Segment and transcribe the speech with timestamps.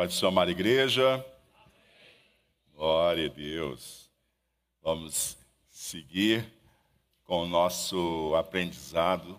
[0.00, 1.22] Pode chamar a igreja.
[2.72, 4.10] Glória a Deus.
[4.80, 5.36] Vamos
[5.68, 6.50] seguir
[7.22, 9.38] com o nosso aprendizado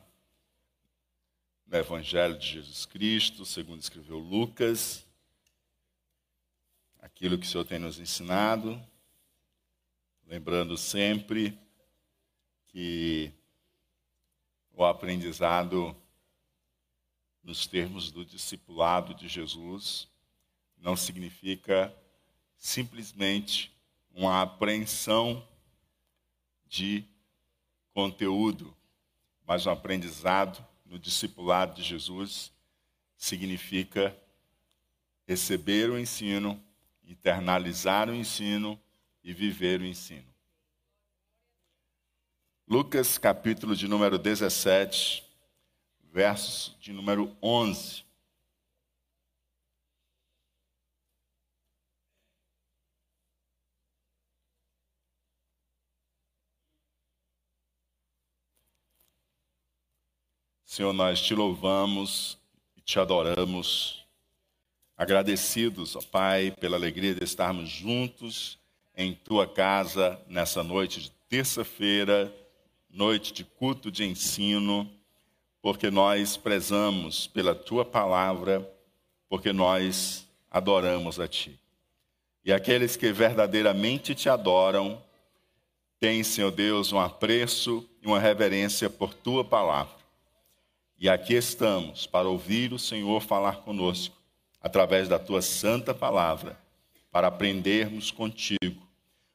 [1.66, 5.04] no Evangelho de Jesus Cristo, segundo escreveu Lucas.
[7.02, 8.80] Aquilo que o Senhor tem nos ensinado.
[10.28, 11.57] Lembrando sempre
[12.68, 13.32] que
[14.75, 15.98] o aprendizado
[17.43, 20.11] nos termos do discipulado de Jesus,
[20.82, 21.95] não significa
[22.58, 23.71] simplesmente
[24.13, 25.48] uma apreensão
[26.67, 27.05] de
[27.94, 28.76] conteúdo,
[29.45, 32.52] mas um aprendizado no discipulado de Jesus
[33.16, 34.17] significa
[35.27, 36.62] receber o ensino,
[37.04, 38.79] internalizar o ensino
[39.23, 40.32] e viver o ensino.
[42.68, 45.23] Lucas capítulo de número 17,
[46.12, 48.04] versos de número 11.
[60.72, 62.38] Senhor, nós te louvamos
[62.77, 64.06] e te adoramos,
[64.96, 68.58] agradecidos, ó Pai, pela alegria de estarmos juntos
[68.96, 72.34] em tua casa nessa noite de terça-feira,
[72.90, 74.90] noite de culto de ensino
[75.62, 78.66] porque nós prezamos pela tua palavra,
[79.28, 81.59] porque nós adoramos a ti.
[82.46, 85.03] E aqueles que verdadeiramente te adoram,
[86.00, 90.00] têm, Senhor Deus, um apreço e uma reverência por tua palavra.
[91.02, 94.16] E aqui estamos para ouvir o Senhor falar conosco,
[94.62, 96.62] através da tua santa palavra,
[97.09, 98.88] para aprendermos contigo,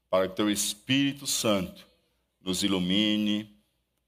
[0.09, 1.85] para que teu Espírito Santo
[2.41, 3.53] nos ilumine,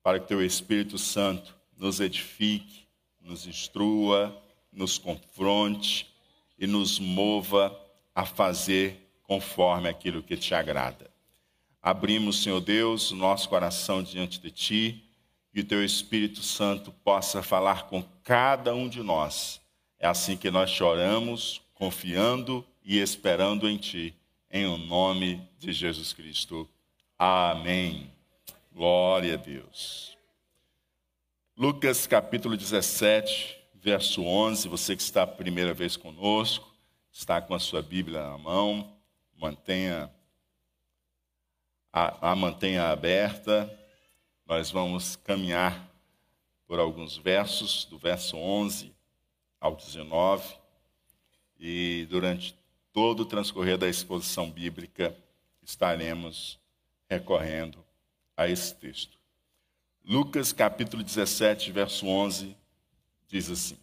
[0.04, 2.86] para que teu Espírito Santo nos edifique,
[3.20, 4.40] nos instrua,
[4.72, 6.06] nos confronte
[6.56, 7.76] e nos mova
[8.14, 11.10] a fazer conforme aquilo que te agrada.
[11.82, 15.07] Abrimos, Senhor Deus, o nosso coração diante de Ti
[15.58, 19.60] e o Teu Espírito Santo possa falar com cada um de nós.
[19.98, 24.14] É assim que nós choramos, confiando e esperando em Ti,
[24.48, 26.68] em o nome de Jesus Cristo.
[27.18, 28.08] Amém.
[28.72, 30.16] Glória a Deus.
[31.56, 34.68] Lucas capítulo 17, verso 11.
[34.68, 36.72] Você que está a primeira vez conosco,
[37.10, 38.96] está com a sua Bíblia na mão,
[39.36, 40.08] mantenha
[41.92, 43.77] a, a mantenha aberta.
[44.48, 45.92] Nós vamos caminhar
[46.66, 48.94] por alguns versos, do verso 11
[49.60, 50.56] ao 19,
[51.60, 52.56] e durante
[52.90, 55.14] todo o transcorrer da exposição bíblica
[55.62, 56.58] estaremos
[57.10, 57.84] recorrendo
[58.34, 59.18] a esse texto.
[60.02, 62.56] Lucas capítulo 17, verso 11,
[63.28, 63.76] diz assim: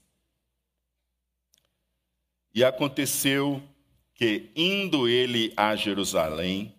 [2.51, 3.61] E aconteceu
[4.15, 6.73] que, indo ele a Jerusalém,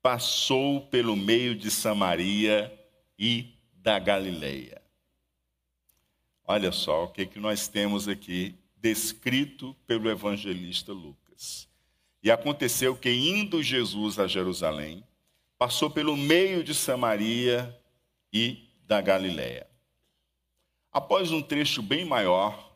[0.00, 2.72] passou pelo meio de Samaria
[3.18, 4.82] e da Galileia.
[6.44, 11.68] Olha só o que, que nós temos aqui descrito pelo evangelista Lucas.
[12.22, 15.04] E aconteceu que, indo Jesus a Jerusalém,
[15.58, 17.76] passou pelo meio de Samaria
[18.32, 19.66] e da Galiléia.
[20.92, 22.74] Após um trecho bem maior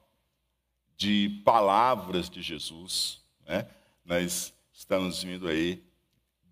[0.97, 3.67] de palavras de Jesus, né,
[4.05, 5.83] nós estamos vindo aí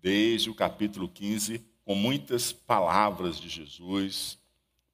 [0.01, 4.37] desde o capítulo 15 com muitas palavras de Jesus,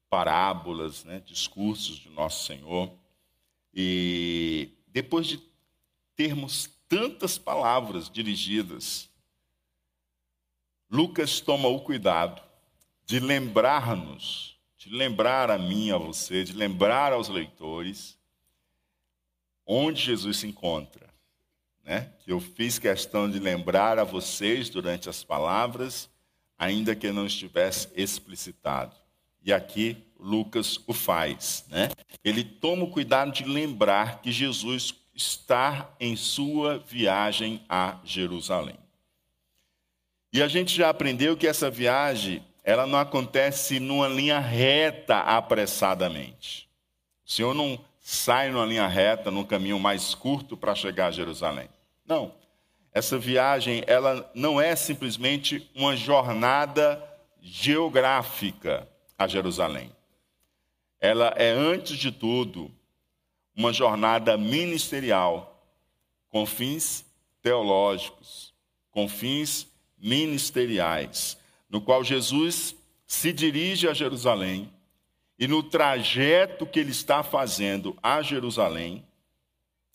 [0.08, 2.90] parábolas, né, discursos de nosso Senhor.
[3.74, 5.38] E depois de
[6.16, 9.10] termos tantas palavras dirigidas,
[10.90, 12.40] Lucas toma o cuidado
[13.04, 18.18] de lembrar-nos, de lembrar a mim, a você, de lembrar aos leitores
[19.66, 21.12] onde Jesus se encontra.
[21.84, 22.10] Né?
[22.26, 26.08] Eu fiz questão de lembrar a vocês durante as palavras,
[26.58, 28.94] ainda que não estivesse explicitado.
[29.44, 31.64] E aqui Lucas o faz.
[31.68, 31.88] Né?
[32.24, 38.76] Ele toma o cuidado de lembrar que Jesus está em sua viagem a Jerusalém.
[40.32, 46.68] E a gente já aprendeu que essa viagem ela não acontece numa linha reta apressadamente.
[47.24, 51.68] O Senhor não sai numa linha reta, num caminho mais curto para chegar a Jerusalém.
[52.04, 52.34] Não.
[52.96, 56.98] Essa viagem, ela não é simplesmente uma jornada
[57.42, 58.88] geográfica
[59.18, 59.92] a Jerusalém.
[60.98, 62.70] Ela é, antes de tudo,
[63.54, 65.62] uma jornada ministerial,
[66.30, 67.04] com fins
[67.42, 68.54] teológicos,
[68.90, 71.36] com fins ministeriais
[71.68, 72.74] no qual Jesus
[73.06, 74.72] se dirige a Jerusalém
[75.38, 79.04] e no trajeto que ele está fazendo a Jerusalém,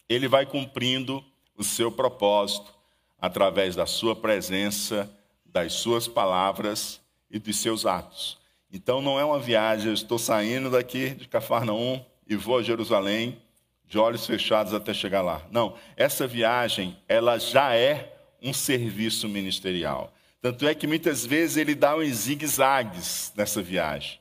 [0.07, 1.25] ele vai cumprindo
[1.57, 2.79] o seu propósito
[3.21, 5.09] através da sua presença,
[5.45, 8.39] das suas palavras e dos seus atos.
[8.73, 13.39] Então não é uma viagem, eu estou saindo daqui de Cafarnaum e vou a Jerusalém
[13.85, 15.41] de olhos fechados até chegar lá.
[15.51, 20.13] Não, essa viagem, ela já é um serviço ministerial.
[20.41, 24.19] Tanto é que muitas vezes ele dá uns zigue-zagues nessa viagem.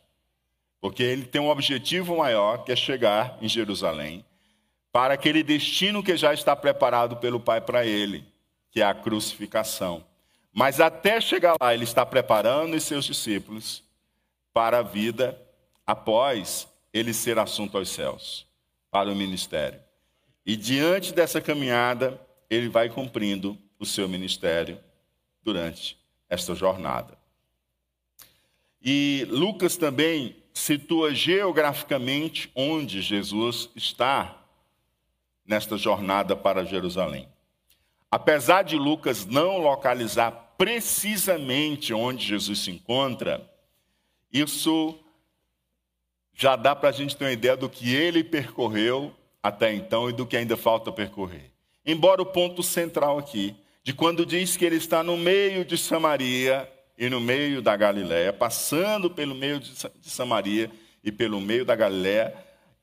[0.81, 4.25] Porque ele tem um objetivo maior, que é chegar em Jerusalém,
[4.93, 8.25] para aquele destino que já está preparado pelo Pai para ele,
[8.71, 10.05] que é a crucificação.
[10.53, 13.83] Mas até chegar lá, ele está preparando os seus discípulos
[14.53, 15.41] para a vida
[15.87, 18.47] após ele ser assunto aos céus,
[18.91, 19.81] para o ministério.
[20.45, 24.81] E diante dessa caminhada, ele vai cumprindo o seu ministério
[25.43, 27.17] durante esta jornada.
[28.83, 34.37] E Lucas também situa geograficamente onde Jesus está
[35.45, 37.29] nesta jornada para Jerusalém.
[38.11, 43.49] Apesar de Lucas não localizar precisamente onde Jesus se encontra,
[44.33, 44.99] isso
[46.35, 50.13] já dá para a gente ter uma ideia do que ele percorreu até então e
[50.13, 51.53] do que ainda falta percorrer.
[51.87, 56.71] Embora o ponto central aqui, de quando diz que ele está no meio de Samaria
[56.99, 60.71] e no meio da Galiléia, passando pelo meio de Samaria
[61.03, 62.35] e pelo meio da Galiléia,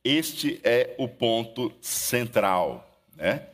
[0.04, 3.46] este é o ponto central, né?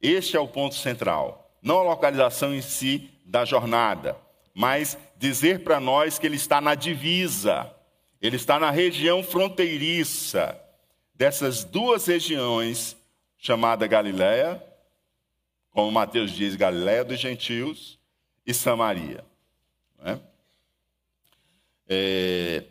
[0.00, 1.50] Este é o ponto central.
[1.62, 4.16] Não a localização em si da jornada,
[4.54, 7.70] mas dizer para nós que ele está na divisa,
[8.20, 10.58] ele está na região fronteiriça
[11.14, 12.96] dessas duas regiões,
[13.36, 14.62] chamada Galiléia,
[15.70, 17.98] como Mateus diz, Galiléia dos gentios
[18.46, 19.24] e Samaria.
[19.98, 20.20] Né?
[21.88, 22.64] É,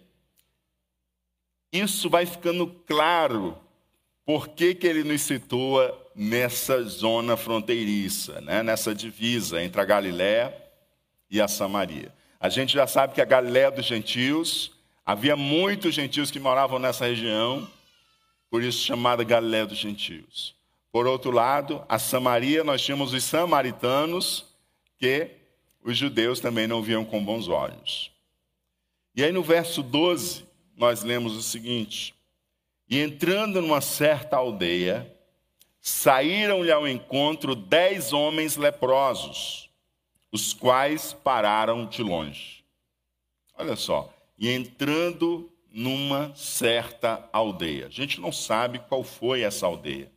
[1.71, 3.57] isso vai ficando claro
[4.25, 8.61] por que, que ele nos situa nessa zona fronteiriça, né?
[8.61, 10.53] nessa divisa entre a Galiléia
[11.31, 12.13] e a Samaria.
[12.37, 14.73] A gente já sabe que a Galiléia dos gentios,
[15.05, 17.65] havia muitos gentios que moravam nessa região,
[18.49, 20.53] por isso chamada Galiléia dos gentios.
[20.91, 24.45] Por outro lado, a Samaria, nós tínhamos os samaritanos,
[24.97, 25.31] que
[25.81, 28.11] os judeus também não viam com bons olhos.
[29.15, 30.43] E aí no verso 12,
[30.75, 32.13] nós lemos o seguinte:
[32.89, 35.09] E entrando numa certa aldeia,
[35.81, 39.69] saíram-lhe ao encontro dez homens leprosos,
[40.31, 42.63] os quais pararam de longe.
[43.57, 47.87] Olha só, e entrando numa certa aldeia.
[47.87, 50.11] A gente não sabe qual foi essa aldeia.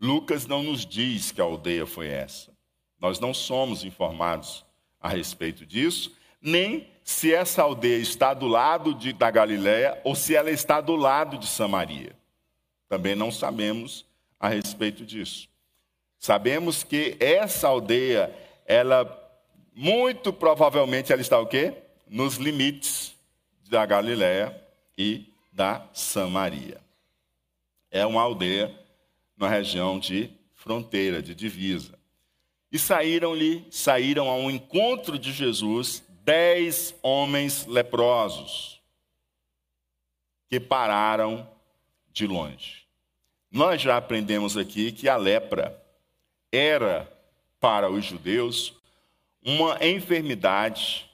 [0.00, 2.52] Lucas não nos diz que a aldeia foi essa.
[3.00, 4.64] Nós não somos informados
[5.00, 10.34] a respeito disso, nem se essa aldeia está do lado de, da Galiléia ou se
[10.34, 12.16] ela está do lado de Samaria.
[12.88, 14.04] Também não sabemos
[14.38, 15.48] a respeito disso.
[16.18, 18.34] Sabemos que essa aldeia,
[18.66, 19.14] ela
[19.74, 21.72] muito provavelmente ela está o quê?
[22.08, 23.14] Nos limites
[23.68, 24.60] da Galiléia
[24.96, 26.80] e da Samaria.
[27.90, 28.76] É uma aldeia
[29.36, 31.96] na região de fronteira, de divisa.
[32.72, 38.82] E saíram-lhe, saíram ao encontro de Jesus dez homens leprosos
[40.50, 41.48] que pararam
[42.12, 42.87] de longe.
[43.50, 45.82] Nós já aprendemos aqui que a lepra
[46.52, 47.10] era
[47.58, 48.74] para os judeus
[49.42, 51.10] uma enfermidade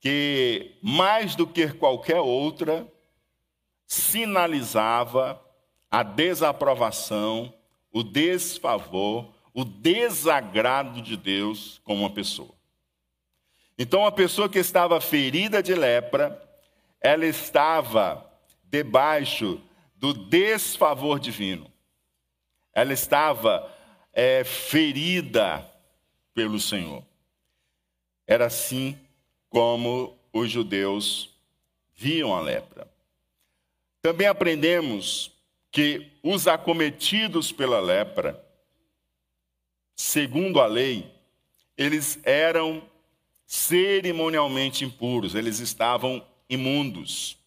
[0.00, 2.86] que, mais do que qualquer outra,
[3.86, 5.40] sinalizava
[5.90, 7.54] a desaprovação,
[7.92, 12.54] o desfavor, o desagrado de Deus com uma pessoa.
[13.78, 16.42] Então, a pessoa que estava ferida de lepra,
[17.00, 18.28] ela estava
[18.64, 19.60] debaixo
[19.98, 21.70] do desfavor divino.
[22.72, 23.70] Ela estava
[24.12, 25.68] é, ferida
[26.32, 27.04] pelo Senhor.
[28.26, 28.98] Era assim
[29.48, 31.36] como os judeus
[31.94, 32.88] viam a lepra.
[34.00, 35.32] Também aprendemos
[35.70, 38.44] que os acometidos pela lepra
[39.98, 41.12] segundo a lei,
[41.76, 42.82] eles eram
[43.46, 47.37] cerimonialmente impuros, eles estavam imundos.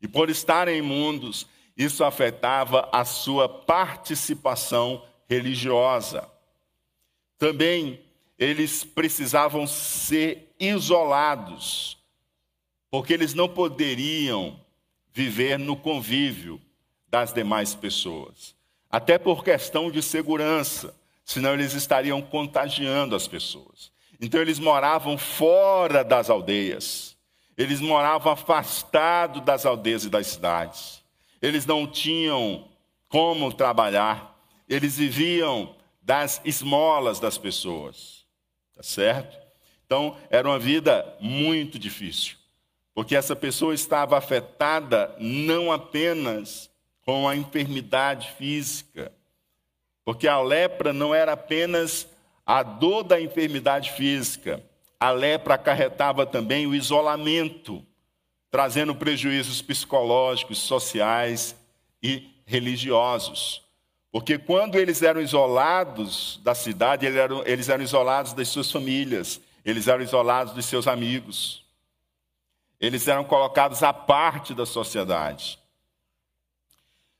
[0.00, 6.28] E por estarem imundos, isso afetava a sua participação religiosa.
[7.36, 8.00] Também
[8.38, 11.98] eles precisavam ser isolados,
[12.90, 14.58] porque eles não poderiam
[15.12, 16.60] viver no convívio
[17.08, 18.54] das demais pessoas,
[18.90, 20.94] até por questão de segurança
[21.28, 23.92] senão eles estariam contagiando as pessoas.
[24.18, 27.17] Então eles moravam fora das aldeias,
[27.58, 31.02] eles moravam afastados das aldeias e das cidades,
[31.42, 32.68] eles não tinham
[33.08, 34.38] como trabalhar,
[34.68, 38.24] eles viviam das esmolas das pessoas.
[38.76, 39.36] Tá certo?
[39.84, 42.36] Então, era uma vida muito difícil,
[42.94, 46.70] porque essa pessoa estava afetada não apenas
[47.04, 49.10] com a enfermidade física,
[50.04, 52.06] porque a lepra não era apenas
[52.46, 54.62] a dor da enfermidade física,
[55.00, 57.84] a lepra acarretava também o isolamento,
[58.50, 61.54] trazendo prejuízos psicológicos, sociais
[62.02, 63.62] e religiosos.
[64.10, 69.40] Porque quando eles eram isolados da cidade, eles eram, eles eram isolados das suas famílias,
[69.64, 71.64] eles eram isolados dos seus amigos,
[72.80, 75.58] eles eram colocados à parte da sociedade.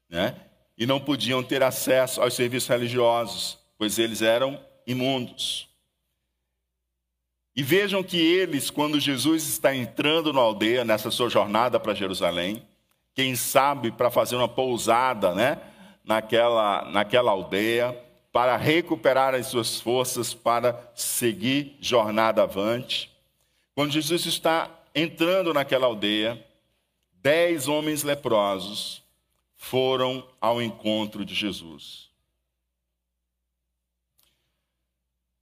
[0.08, 0.34] Né?
[0.76, 5.68] E não podiam ter acesso aos serviços religiosos, pois eles eram imundos.
[7.58, 12.62] E vejam que eles, quando Jesus está entrando na aldeia, nessa sua jornada para Jerusalém,
[13.16, 15.58] quem sabe para fazer uma pousada, né?
[16.04, 18.00] naquela, naquela aldeia,
[18.30, 23.10] para recuperar as suas forças para seguir jornada avante.
[23.74, 26.40] Quando Jesus está entrando naquela aldeia,
[27.20, 29.02] dez homens leprosos
[29.56, 32.07] foram ao encontro de Jesus.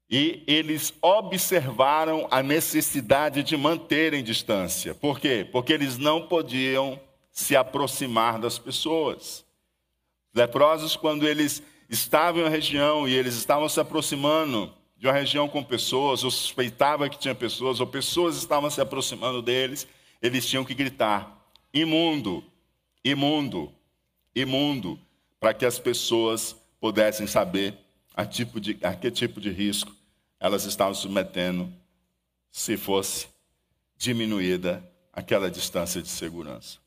[0.09, 4.95] E eles observaram a necessidade de manterem distância.
[4.95, 5.47] Por quê?
[5.51, 7.01] Porque eles não podiam
[7.33, 9.45] se aproximar das pessoas.
[10.33, 15.49] Leprosos, quando eles estavam em uma região e eles estavam se aproximando de uma região
[15.49, 19.87] com pessoas, ou suspeitava que tinha pessoas, ou pessoas estavam se aproximando deles,
[20.23, 22.45] eles tinham que gritar: imundo,
[23.05, 23.73] imundo,
[24.35, 24.99] imundo,
[25.41, 27.86] para que as pessoas pudessem saber
[28.17, 29.95] a, tipo de, a que tipo de risco
[30.41, 31.71] elas estavam submetendo
[32.51, 33.29] se fosse
[33.97, 34.83] diminuída
[35.13, 36.79] aquela distância de segurança.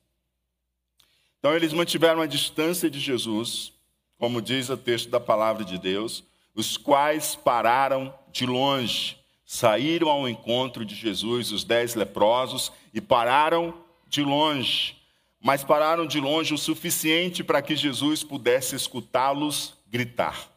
[1.38, 3.72] Então eles mantiveram a distância de Jesus,
[4.18, 10.28] como diz o texto da palavra de Deus, os quais pararam de longe, saíram ao
[10.28, 13.74] encontro de Jesus, os dez leprosos, e pararam
[14.08, 14.98] de longe,
[15.40, 20.50] mas pararam de longe o suficiente para que Jesus pudesse escutá-los gritar.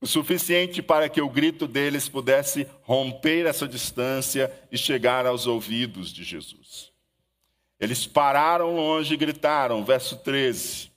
[0.00, 6.10] O suficiente para que o grito deles pudesse romper essa distância e chegar aos ouvidos
[6.12, 6.90] de Jesus.
[7.78, 10.90] Eles pararam longe e gritaram, verso 13,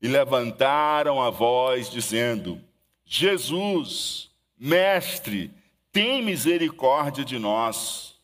[0.00, 2.58] e levantaram a voz, dizendo:
[3.04, 5.50] Jesus, mestre,
[5.92, 8.18] tem misericórdia de nós.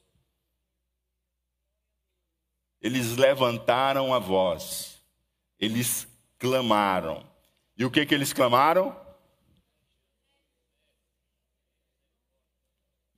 [2.81, 5.02] Eles levantaram a voz,
[5.59, 6.07] eles
[6.38, 7.26] clamaram.
[7.76, 9.03] E o que, que eles clamaram?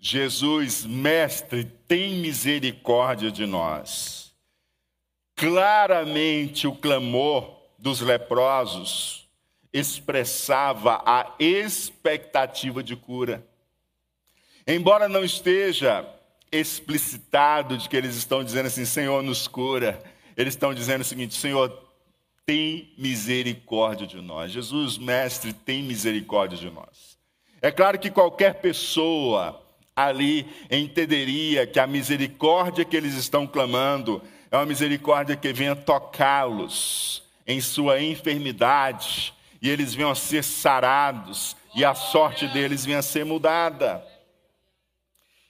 [0.08, 4.32] Jesus, mestre, tem misericórdia de nós.
[5.34, 9.28] Claramente o clamor dos leprosos
[9.72, 13.44] expressava a expectativa de cura.
[14.64, 16.08] Embora não esteja
[16.52, 20.00] explicitado de que eles estão dizendo assim, Senhor, nos cura.
[20.36, 21.82] Eles estão dizendo o seguinte: Senhor,
[22.44, 24.52] tem misericórdia de nós.
[24.52, 27.18] Jesus, mestre, tem misericórdia de nós.
[27.60, 29.65] É claro que qualquer pessoa
[29.96, 37.22] ali entenderia que a misericórdia que eles estão clamando é uma misericórdia que venha tocá-los
[37.46, 43.02] em sua enfermidade e eles venham a ser sarados e a sorte deles venha a
[43.02, 44.04] ser mudada.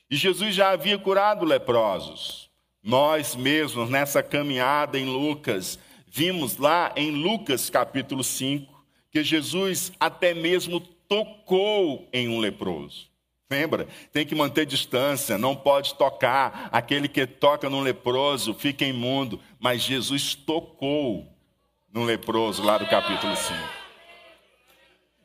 [0.09, 2.49] E Jesus já havia curado leprosos.
[2.81, 5.77] Nós mesmos, nessa caminhada em Lucas,
[6.07, 8.77] vimos lá em Lucas capítulo 5
[9.11, 13.16] que Jesus até mesmo tocou em um leproso.
[13.49, 13.87] Lembra?
[14.13, 16.69] Tem que manter distância, não pode tocar.
[16.73, 19.41] Aquele que toca no leproso fica imundo.
[19.61, 21.27] Mas Jesus tocou
[21.93, 23.55] no leproso, lá do capítulo 5.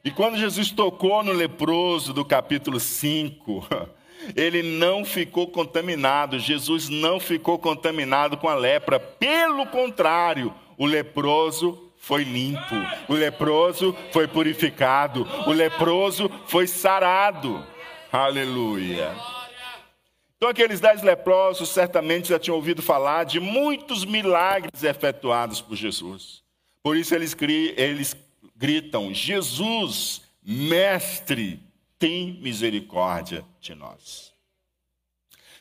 [0.03, 3.67] E quando Jesus tocou no leproso do capítulo 5,
[4.35, 6.37] ele não ficou contaminado.
[6.37, 8.99] Jesus não ficou contaminado com a lepra.
[8.99, 12.75] Pelo contrário, o leproso foi limpo,
[13.07, 17.63] o leproso foi purificado, o leproso foi sarado.
[18.11, 19.15] Aleluia.
[20.35, 26.43] Então, aqueles dez leprosos certamente já tinham ouvido falar de muitos milagres efetuados por Jesus.
[26.83, 27.33] Por isso, eles,
[27.77, 28.15] eles
[28.57, 31.61] gritam: Jesus, mestre,
[31.97, 34.33] tem misericórdia de nós.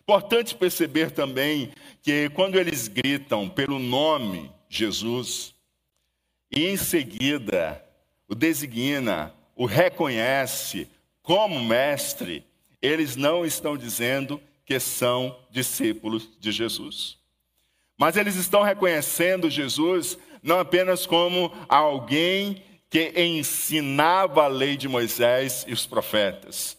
[0.00, 5.54] Importante perceber também que quando eles gritam pelo nome Jesus,
[6.50, 7.85] e em seguida
[8.26, 10.88] o designa, o reconhece,
[11.23, 12.45] como mestre,
[12.81, 17.19] eles não estão dizendo que são discípulos de Jesus.
[17.99, 25.65] Mas eles estão reconhecendo Jesus não apenas como alguém que ensinava a lei de Moisés
[25.69, 26.79] e os profetas.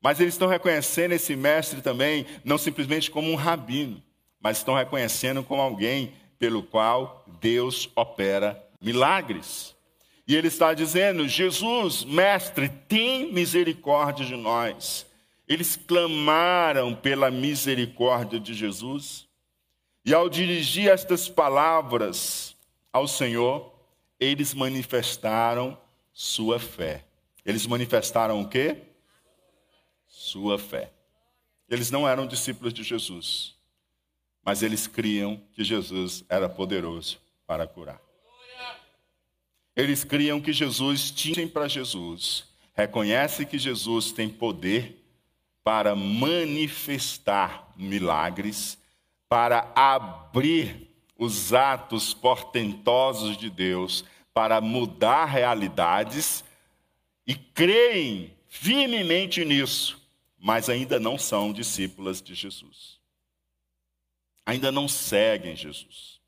[0.00, 4.02] Mas eles estão reconhecendo esse mestre também, não simplesmente como um rabino,
[4.40, 9.74] mas estão reconhecendo como alguém pelo qual Deus opera milagres.
[10.28, 15.06] E ele está dizendo: Jesus, mestre, tem misericórdia de nós.
[15.48, 19.26] Eles clamaram pela misericórdia de Jesus.
[20.04, 22.54] E ao dirigir estas palavras
[22.92, 23.72] ao Senhor,
[24.20, 25.78] eles manifestaram
[26.12, 27.04] sua fé.
[27.44, 28.82] Eles manifestaram o quê?
[30.06, 30.92] Sua fé.
[31.70, 33.54] Eles não eram discípulos de Jesus,
[34.44, 38.07] mas eles criam que Jesus era poderoso para curar.
[39.78, 42.44] Eles criam que Jesus tinha para Jesus.
[42.74, 45.00] Reconhece que Jesus tem poder
[45.62, 48.76] para manifestar milagres,
[49.28, 54.04] para abrir os atos portentosos de Deus,
[54.34, 56.42] para mudar realidades
[57.24, 60.04] e creem firmemente nisso,
[60.36, 62.98] mas ainda não são discípulas de Jesus.
[64.44, 66.18] Ainda não seguem Jesus,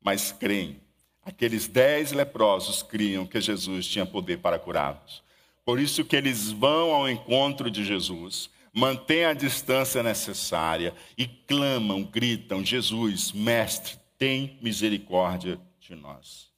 [0.00, 0.85] mas creem
[1.26, 5.24] Aqueles dez leprosos criam que Jesus tinha poder para curá-los.
[5.64, 12.04] Por isso que eles vão ao encontro de Jesus, mantêm a distância necessária e clamam,
[12.04, 16.48] gritam: Jesus, mestre, tem misericórdia de nós.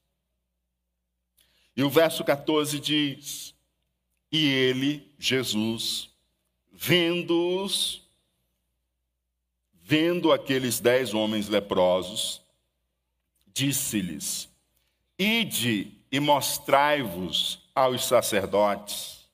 [1.74, 3.54] E o verso 14 diz:
[4.30, 6.10] E ele, Jesus,
[6.70, 8.06] vendo-os,
[9.72, 12.42] vendo aqueles dez homens leprosos,
[13.46, 14.46] disse-lhes:
[15.18, 19.28] Ide e mostrai-vos aos sacerdotes.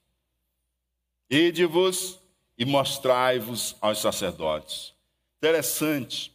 [1.29, 2.19] Ide-vos
[2.57, 4.95] e mostrai-vos aos sacerdotes.
[5.38, 6.33] Interessante,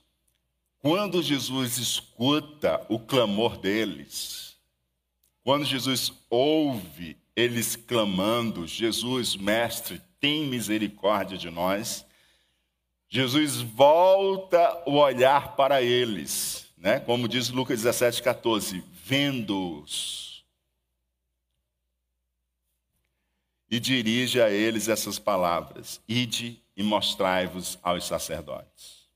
[0.79, 4.57] quando Jesus escuta o clamor deles,
[5.43, 12.05] quando Jesus ouve eles clamando: Jesus, Mestre, tem misericórdia de nós.
[13.07, 16.99] Jesus volta o olhar para eles, né?
[16.99, 20.45] como diz Lucas 17, 14: vendo-os.
[23.67, 29.09] E dirige a eles essas palavras: Ide e mostrai-vos aos sacerdotes.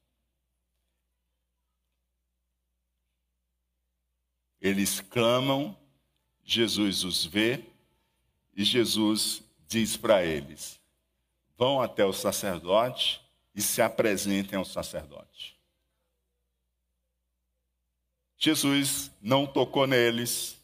[4.59, 5.77] Eles clamam,
[6.43, 7.63] Jesus os vê,
[8.55, 10.81] e Jesus diz para eles:
[11.55, 13.21] vão até o sacerdote
[13.53, 15.59] e se apresentem ao sacerdote.
[18.43, 20.57] Jesus não tocou neles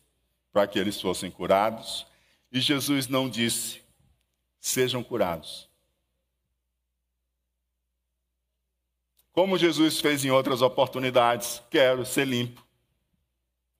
[0.52, 2.06] para que eles fossem curados,
[2.52, 3.82] e Jesus não disse:
[4.60, 5.70] sejam curados.
[9.32, 12.62] Como Jesus fez em outras oportunidades, quero ser limpo.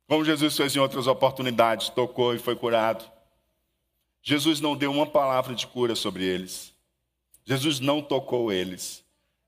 [0.08, 3.04] Como Jesus fez em outras oportunidades, tocou e foi curado.
[4.22, 6.74] Jesus não deu uma palavra de cura sobre eles.
[7.44, 9.04] Jesus não tocou eles.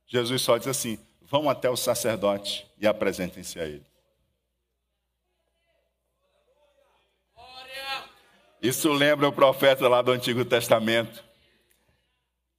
[0.08, 3.91] Jesus só diz assim: vão até o sacerdote e apresentem-se a ele.
[8.62, 11.24] Isso lembra o profeta lá do Antigo Testamento,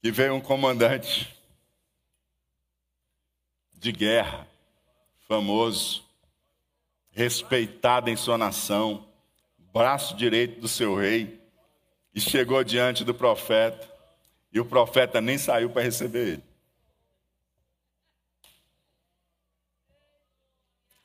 [0.01, 1.33] que veio um comandante
[3.75, 4.49] de guerra,
[5.29, 6.03] famoso,
[7.13, 9.07] respeitado em sua nação,
[9.73, 11.41] braço direito do seu rei,
[12.13, 13.89] e chegou diante do profeta,
[14.53, 16.45] e o profeta nem saiu para receber ele.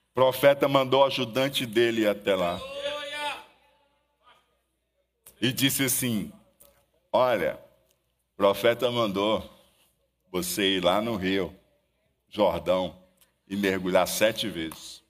[0.09, 2.59] O profeta mandou o ajudante dele até lá
[5.41, 6.31] e disse assim:
[7.11, 7.59] Olha,
[8.33, 9.47] o profeta mandou
[10.31, 11.53] você ir lá no rio
[12.29, 12.97] Jordão
[13.47, 15.03] e mergulhar sete vezes.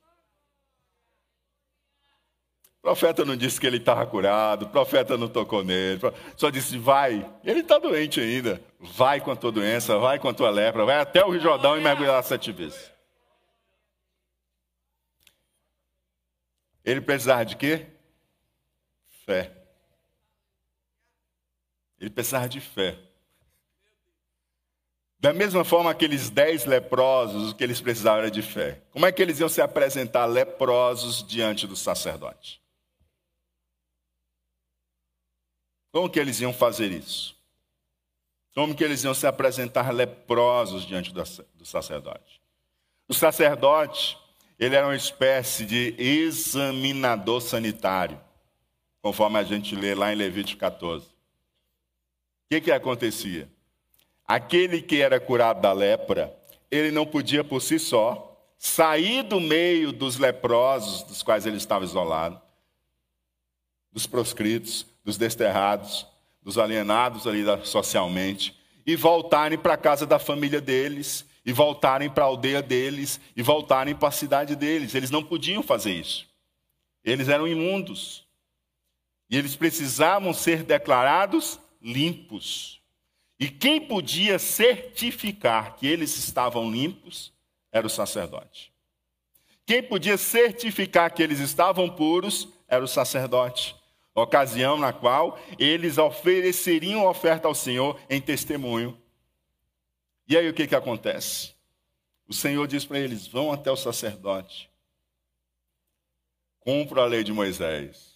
[2.78, 6.00] O profeta não disse que ele estava curado, o profeta não tocou nele,
[6.38, 7.30] só disse: vai.
[7.44, 8.62] Ele está doente ainda.
[8.80, 11.78] Vai com a tua doença, vai com a tua lepra, vai até o Rio Jordão
[11.78, 12.92] e mergulhar sete vezes.
[16.86, 17.88] Ele precisava de quê?
[19.26, 19.57] Fé.
[22.00, 22.98] Ele precisava de fé.
[25.20, 28.84] Da mesma forma, aqueles dez leprosos, o que eles precisavam era de fé.
[28.92, 32.62] Como é que eles iam se apresentar leprosos diante do sacerdote?
[35.92, 37.36] Como que eles iam fazer isso?
[38.54, 42.40] Como que eles iam se apresentar leprosos diante do sacerdote?
[43.08, 44.18] O sacerdote,
[44.60, 48.22] ele era uma espécie de examinador sanitário,
[49.02, 51.17] conforme a gente lê lá em Levítico 14.
[52.48, 53.50] O que, que acontecia?
[54.26, 56.34] Aquele que era curado da lepra,
[56.72, 61.84] ele não podia por si só sair do meio dos leprosos, dos quais ele estava
[61.84, 62.42] isolado,
[63.92, 66.08] dos proscritos, dos desterrados,
[66.42, 72.24] dos alienados ali socialmente, e voltarem para a casa da família deles, e voltarem para
[72.24, 74.96] a aldeia deles, e voltarem para a cidade deles.
[74.96, 76.26] Eles não podiam fazer isso.
[77.04, 78.26] Eles eram imundos.
[79.30, 82.82] E eles precisavam ser declarados limpos.
[83.40, 87.34] E quem podia certificar que eles estavam limpos
[87.72, 88.74] era o sacerdote.
[89.66, 93.76] Quem podia certificar que eles estavam puros era o sacerdote.
[94.16, 99.00] Ocasião na qual eles ofereceriam oferta ao Senhor em testemunho.
[100.28, 101.54] E aí o que, que acontece?
[102.28, 104.70] O Senhor diz para eles: vão até o sacerdote,
[106.60, 108.07] cumpra a lei de Moisés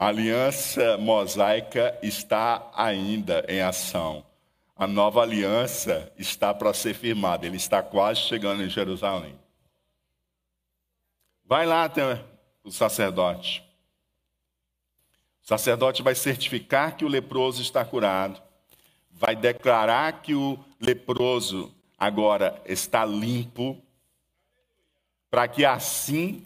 [0.00, 4.24] a aliança mosaica está ainda em ação.
[4.74, 9.38] A nova aliança está para ser firmada, ele está quase chegando em Jerusalém.
[11.44, 12.24] Vai lá até
[12.64, 13.62] o sacerdote.
[15.44, 18.40] O sacerdote vai certificar que o leproso está curado,
[19.10, 23.76] vai declarar que o leproso agora está limpo,
[25.30, 26.42] para que assim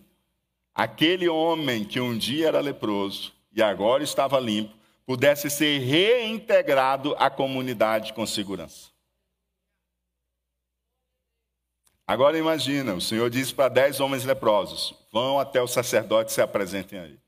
[0.75, 4.75] aquele homem que um dia era leproso e agora estava limpo,
[5.07, 8.93] pudesse ser reintegrado à comunidade com segurança.
[12.07, 16.43] Agora imagina, o Senhor disse para dez homens leprosos: vão até o sacerdote e se
[16.43, 17.19] apresentem aí.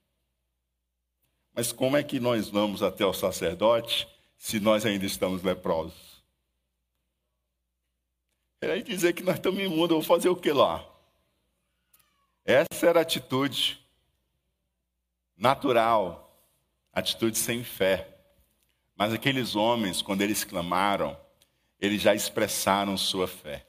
[1.54, 6.22] Mas como é que nós vamos até o sacerdote se nós ainda estamos leprosos?
[8.60, 10.84] Ele aí dizer que nós estamos imundos, eu vou fazer o que lá?
[12.44, 13.85] Essa era a atitude
[15.36, 16.40] natural,
[16.92, 18.08] atitude sem fé.
[18.96, 21.18] Mas aqueles homens, quando eles clamaram,
[21.78, 23.66] eles já expressaram sua fé.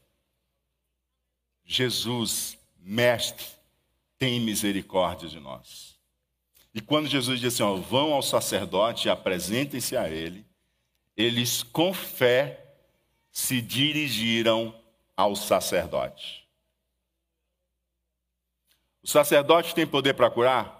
[1.65, 3.45] Jesus, mestre,
[4.17, 5.97] tem misericórdia de nós.
[6.73, 10.45] E quando Jesus disse assim, ó, vão ao sacerdote e apresentem-se a ele,
[11.15, 12.75] eles com fé
[13.32, 14.73] se dirigiram
[15.15, 16.47] ao sacerdote.
[19.03, 20.76] O sacerdote tem poder para curar?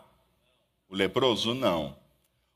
[0.90, 1.98] O leproso não.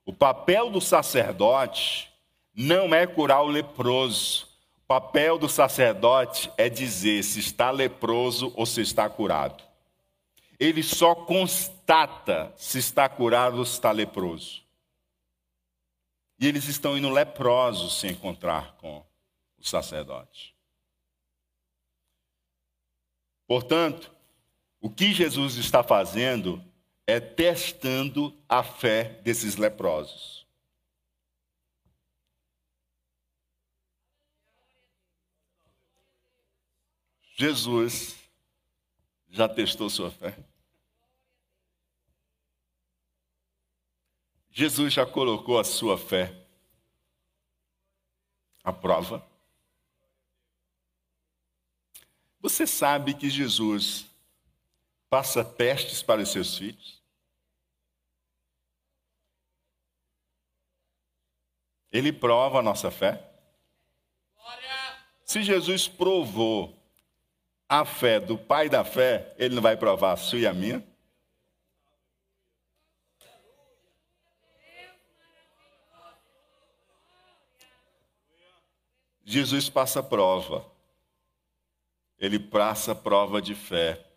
[0.06, 2.12] O papel do sacerdote
[2.54, 4.48] não é curar o leproso.
[4.78, 9.64] O papel do sacerdote é dizer se está leproso ou se está curado.
[10.60, 14.62] Ele só constata se está curado ou se está leproso.
[16.40, 19.04] E eles estão indo leprosos se encontrar com
[19.58, 20.56] o sacerdote.
[23.48, 24.12] Portanto,
[24.80, 26.64] o que Jesus está fazendo
[27.08, 30.46] é testando a fé desses leprosos.
[37.36, 38.18] Jesus
[39.30, 40.38] já testou sua fé?
[44.52, 46.46] Jesus já colocou a sua fé
[48.64, 49.26] à prova?
[52.42, 54.11] Você sabe que Jesus
[55.12, 57.04] passa testes para os seus filhos?
[61.92, 63.22] Ele prova a nossa fé?
[65.26, 66.82] Se Jesus provou
[67.68, 70.82] a fé do pai da fé, ele não vai provar a sua e a minha?
[79.26, 80.66] Jesus passa prova.
[82.18, 84.11] Ele passa prova de fé.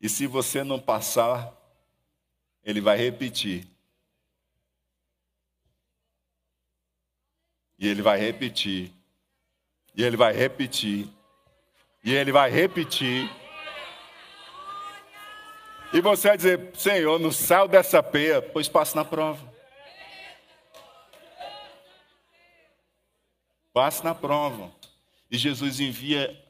[0.00, 1.52] E se você não passar,
[2.62, 3.66] ele vai repetir.
[7.78, 8.92] E ele vai repetir.
[9.94, 11.08] E ele vai repetir.
[12.04, 13.28] E ele vai repetir.
[15.92, 19.52] E você vai dizer, Senhor, no céu dessa peia, pois passe na prova.
[23.72, 24.72] Passe na prova.
[25.30, 26.44] E Jesus envia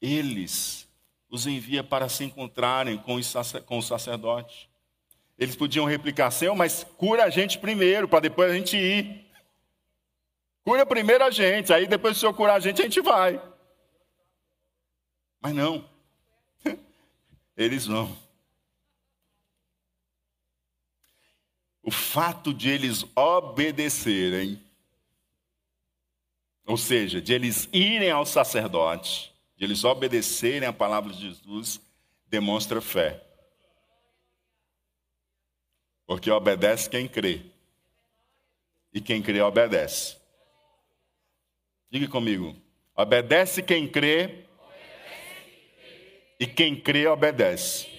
[0.00, 0.85] eles
[1.28, 4.70] os envia para se encontrarem com, o sacerdote.
[5.38, 9.26] Eles podiam replicar, Senhor, mas cura a gente primeiro, para depois a gente ir.
[10.64, 13.40] Cura primeiro a gente, aí depois o Senhor curar a gente, a gente vai.
[15.40, 15.88] Mas não.
[17.56, 18.16] Eles vão.
[21.82, 24.60] O fato de eles obedecerem,
[26.66, 31.80] ou seja, de eles irem ao sacerdote, de eles obedecerem a palavra de Jesus,
[32.28, 33.22] demonstra fé.
[36.06, 37.42] Porque obedece quem crê.
[38.92, 40.16] E quem crê, obedece.
[41.90, 42.54] Diga comigo.
[42.94, 44.44] Obedece quem crê.
[46.38, 47.96] E quem crê, obedece.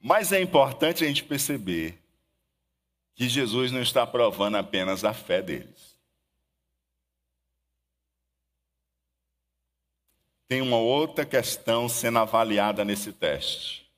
[0.00, 1.98] Mas é importante a gente perceber
[3.16, 5.96] que Jesus não está provando apenas a fé deles.
[10.46, 13.90] Tem uma outra questão sendo avaliada nesse teste.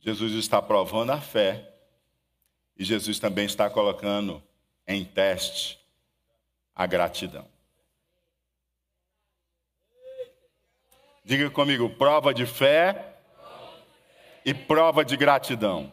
[0.00, 1.70] Jesus está provando a fé
[2.76, 4.42] e Jesus também está colocando
[4.88, 5.78] em teste
[6.74, 7.46] a gratidão.
[11.22, 13.16] Diga comigo, prova de fé
[14.44, 15.92] e prova de gratidão.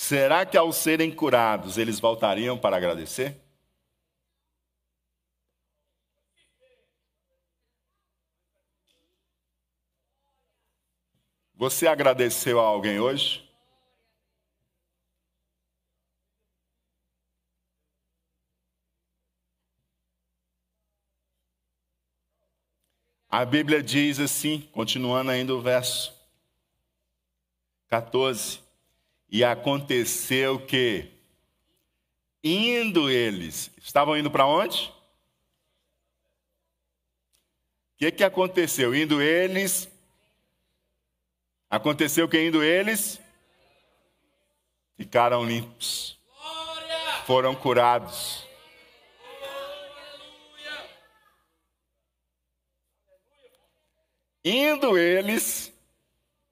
[0.00, 3.36] Será que ao serem curados eles voltariam para agradecer?
[11.52, 13.44] Você agradeceu a alguém hoje?
[23.28, 26.14] A Bíblia diz assim, continuando ainda o verso
[27.88, 28.67] 14:
[29.30, 31.10] E aconteceu que,
[32.42, 34.90] indo eles, estavam indo para onde?
[37.94, 38.94] O que, que aconteceu?
[38.94, 39.88] Indo eles,
[41.68, 43.20] aconteceu que indo eles,
[44.96, 46.16] ficaram limpos,
[47.26, 48.46] foram curados.
[54.42, 55.70] Indo eles,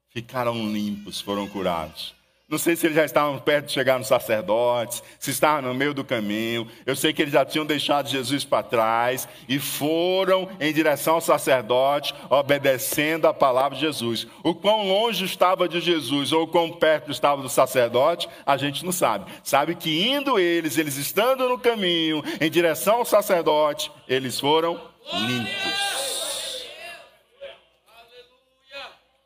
[0.09, 2.16] ficaram limpos, foram curados.
[2.49, 5.93] Não sei se eles já estavam perto de chegar nos sacerdotes, se estavam no meio
[5.93, 6.65] do caminho.
[6.85, 11.21] Eu sei que eles já tinham deixado Jesus para trás e foram em direção ao
[11.21, 14.25] sacerdote, obedecendo a palavra de Jesus.
[14.45, 18.85] O quão longe estava de Jesus ou o quão perto estava do sacerdote, a gente
[18.85, 19.29] não sabe.
[19.43, 24.79] Sabe que indo eles, eles estando no caminho, em direção ao sacerdote, eles foram
[25.13, 25.87] limpos.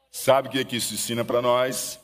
[0.10, 2.02] Sabe o que, é isso ensina para nós?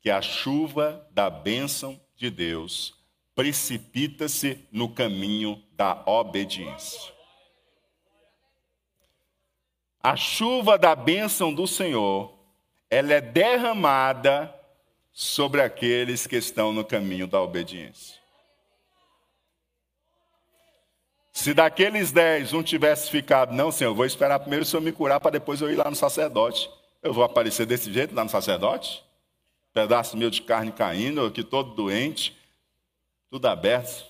[0.00, 2.94] Que a chuva da bênção de Deus
[3.34, 7.12] precipita-se no caminho da obediência.
[10.02, 12.34] A chuva da bênção do Senhor,
[12.88, 14.54] ela é derramada
[15.12, 18.18] sobre aqueles que estão no caminho da obediência.
[21.32, 24.92] Se daqueles dez um tivesse ficado, não, Senhor, eu vou esperar primeiro o Senhor me
[24.92, 26.68] curar para depois eu ir lá no sacerdote.
[27.02, 29.02] Eu vou aparecer desse jeito lá no sacerdote?
[29.72, 32.36] Pedaço meu de carne caindo, aqui todo doente,
[33.30, 34.04] tudo aberto.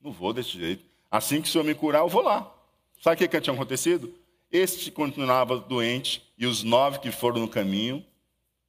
[0.00, 0.84] Não vou desse jeito.
[1.10, 2.52] Assim que o Senhor me curar, eu vou lá.
[3.02, 4.14] Sabe o que, que tinha acontecido?
[4.50, 8.04] Este continuava doente e os nove que foram no caminho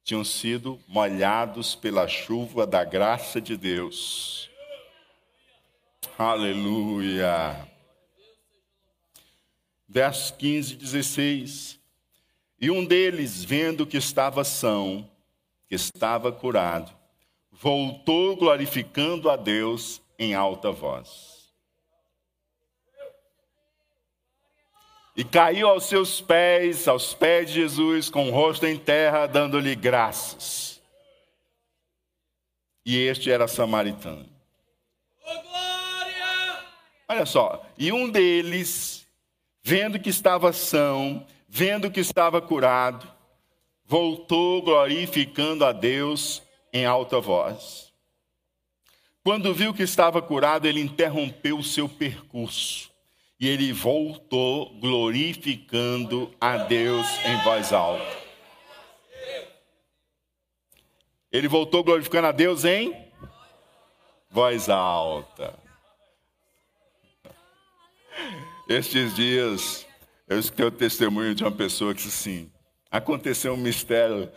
[0.02, 4.48] tinham sido molhados pela chuva da graça de Deus.
[6.18, 7.68] Aleluia.
[9.86, 11.78] Verso 15 e 16.
[12.60, 15.08] E um deles, vendo que estava são,
[15.68, 16.92] que estava curado,
[17.52, 21.38] voltou glorificando a Deus em alta voz.
[25.16, 29.74] E caiu aos seus pés, aos pés de Jesus, com o rosto em terra, dando-lhe
[29.74, 30.80] graças.
[32.86, 34.28] E este era samaritano.
[37.08, 39.06] Olha só, e um deles,
[39.62, 43.17] vendo que estava são, vendo que estava curado,
[43.88, 47.90] voltou glorificando a Deus em alta voz.
[49.24, 52.90] Quando viu que estava curado, ele interrompeu o seu percurso
[53.40, 58.28] e ele voltou glorificando a Deus em voz alta.
[61.32, 62.94] Ele voltou glorificando a Deus em
[64.30, 65.58] voz alta.
[68.68, 69.86] Estes dias
[70.26, 72.57] eu escutei o testemunho de uma pessoa que disse assim:
[72.90, 74.30] aconteceu um mistério.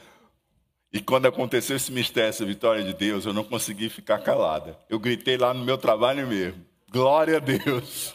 [0.91, 4.77] E quando aconteceu esse mistério, essa vitória de Deus, eu não consegui ficar calada.
[4.89, 8.13] Eu gritei lá no meu trabalho mesmo: Glória a Deus!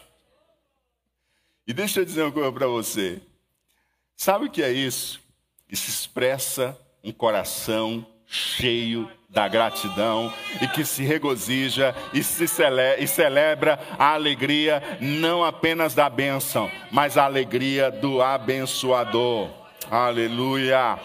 [1.66, 3.20] E deixa eu dizer uma coisa para você.
[4.14, 5.20] Sabe o que é isso?
[5.68, 13.06] Isso expressa um coração cheio da gratidão e que se regozija e, se cele e
[13.06, 19.65] celebra a alegria não apenas da bênção, mas a alegria do abençoador.
[19.90, 20.98] Aleluia!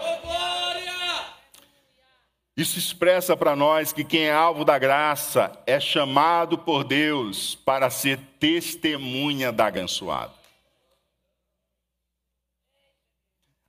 [2.57, 7.89] Isso expressa para nós que quem é alvo da graça é chamado por Deus para
[7.89, 10.33] ser testemunha da abençoado.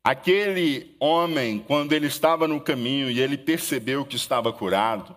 [0.05, 5.15] Aquele homem, quando ele estava no caminho e ele percebeu que estava curado,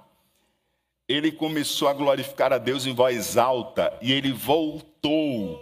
[1.07, 5.59] ele começou a glorificar a Deus em voz alta e ele voltou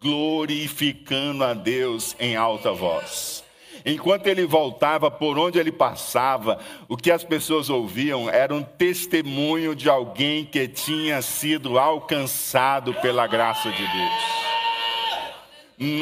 [0.00, 3.47] glorificando a Deus em alta voz.
[3.88, 9.74] Enquanto ele voltava, por onde ele passava, o que as pessoas ouviam era um testemunho
[9.74, 14.38] de alguém que tinha sido alcançado pela graça de Deus.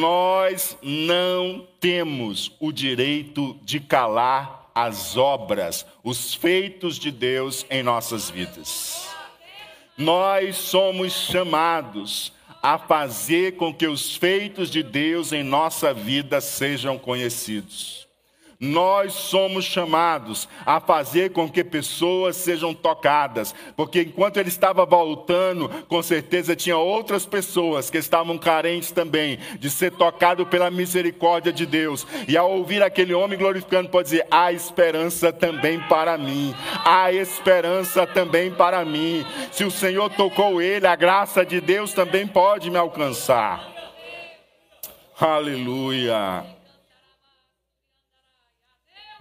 [0.01, 8.29] Nós não temos o direito de calar as obras, os feitos de Deus em nossas
[8.29, 9.09] vidas.
[9.97, 12.33] Nós somos chamados
[12.69, 18.06] a fazer com que os feitos de Deus em nossa vida sejam conhecidos.
[18.59, 25.69] Nós somos chamados a fazer com que pessoas sejam tocadas, porque enquanto ele estava voltando,
[25.89, 31.67] com certeza tinha outras pessoas que estavam carentes também de ser tocado pela misericórdia de
[31.67, 32.07] Deus.
[32.27, 38.07] E ao ouvir aquele homem glorificando, pode dizer: há esperança também para mim, há esperança
[38.07, 39.25] também para mim.
[39.53, 43.71] Se o Senhor tocou ele, a graça de Deus também pode me alcançar.
[45.21, 46.56] Aleluia.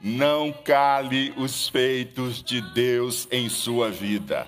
[0.08, 4.48] Não cale os feitos de Deus em sua vida.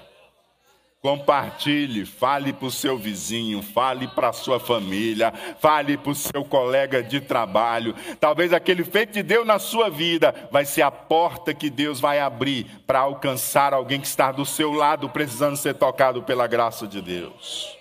[1.01, 6.45] Compartilhe, fale para o seu vizinho, fale para a sua família, fale para o seu
[6.45, 7.95] colega de trabalho.
[8.19, 12.19] Talvez aquele feito de Deus na sua vida vai ser a porta que Deus vai
[12.19, 17.01] abrir para alcançar alguém que está do seu lado, precisando ser tocado pela graça de
[17.01, 17.75] Deus.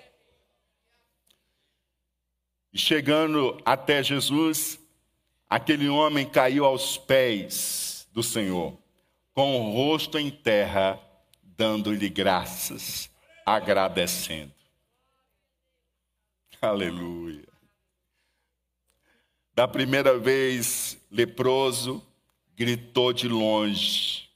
[2.73, 4.79] E chegando até Jesus,
[5.49, 8.77] aquele homem caiu aos pés do Senhor,
[9.33, 10.99] com o rosto em terra,
[11.43, 13.11] dando-lhe graças,
[13.45, 14.53] agradecendo.
[16.61, 17.47] Aleluia.
[19.55, 22.03] Da primeira vez, leproso
[22.57, 24.29] gritou de longe.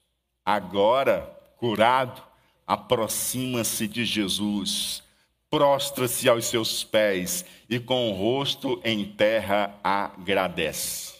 [0.44, 1.22] Agora,
[1.56, 2.22] curado,
[2.66, 5.02] aproxima-se de Jesus
[5.50, 11.18] prostra-se aos seus pés e com o rosto em terra agradece.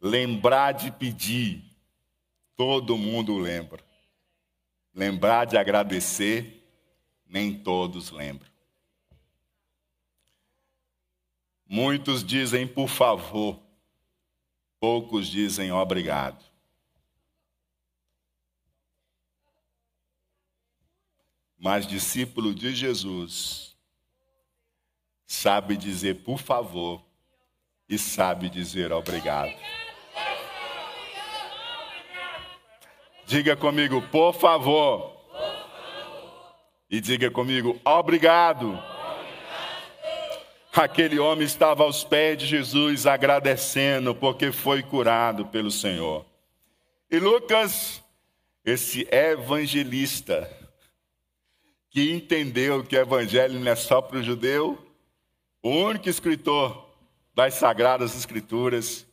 [0.00, 1.62] Lembrar de pedir,
[2.56, 3.82] todo mundo lembra.
[4.92, 6.66] Lembrar de agradecer,
[7.24, 8.50] nem todos lembram.
[11.64, 13.60] Muitos dizem por favor,
[14.80, 16.49] poucos dizem obrigado.
[21.60, 23.76] Mas discípulo de Jesus
[25.26, 27.04] sabe dizer por favor
[27.86, 29.52] e sabe dizer obrigado.
[33.26, 35.20] Diga comigo, por favor.
[36.90, 38.82] E diga comigo, obrigado.
[40.72, 46.24] Aquele homem estava aos pés de Jesus agradecendo porque foi curado pelo Senhor.
[47.10, 48.02] E Lucas,
[48.64, 50.50] esse evangelista,
[51.90, 54.78] que entendeu que o evangelho não é só para o judeu,
[55.62, 56.88] o único escritor
[57.34, 59.06] das Sagradas Escrituras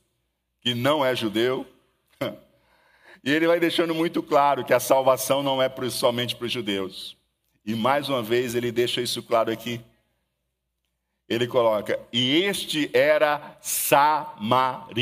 [0.61, 1.65] que não é judeu.
[3.23, 7.17] E ele vai deixando muito claro que a salvação não é somente para os judeus.
[7.65, 9.81] E mais uma vez ele deixa isso claro aqui.
[11.27, 14.95] Ele coloca: E este era samaritano.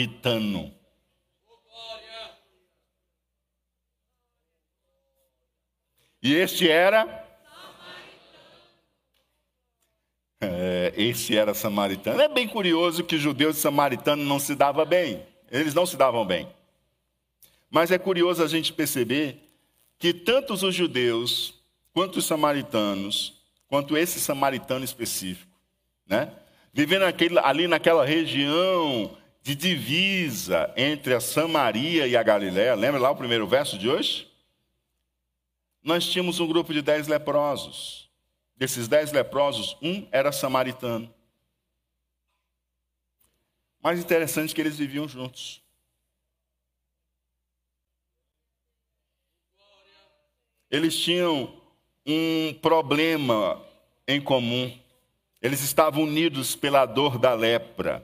[6.24, 7.25] E este era
[10.42, 12.22] É, esse era samaritano.
[12.22, 15.24] É bem curioso que judeus e samaritanos não se davam bem.
[15.52, 16.48] Eles não se davam bem.
[17.70, 19.40] Mas é curioso a gente perceber
[19.98, 21.56] que tanto os judeus,
[21.94, 25.52] quanto os samaritanos, quanto esse samaritano específico,
[26.08, 26.32] né?
[26.74, 33.12] vivendo aquele, ali naquela região de divisa entre a Samaria e a Galiléia, lembra lá
[33.12, 34.28] o primeiro verso de hoje?
[35.82, 38.05] Nós tínhamos um grupo de dez leprosos.
[38.56, 41.14] Desses dez leprosos, um era samaritano.
[43.82, 45.62] Mais interessante que eles viviam juntos.
[50.72, 51.62] Eles tinham
[52.06, 53.64] um problema
[54.08, 54.76] em comum.
[55.42, 58.04] Eles estavam unidos pela dor da lepra.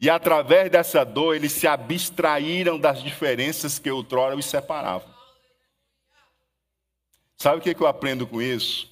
[0.00, 5.14] E através dessa dor, eles se abstraíram das diferenças que outrora os separavam.
[7.36, 8.89] Sabe o que eu aprendo com isso?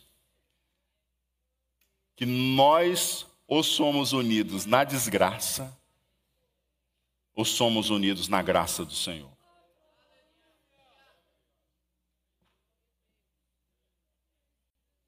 [2.18, 5.72] Que nós ou somos unidos na desgraça,
[7.32, 9.30] ou somos unidos na graça do Senhor.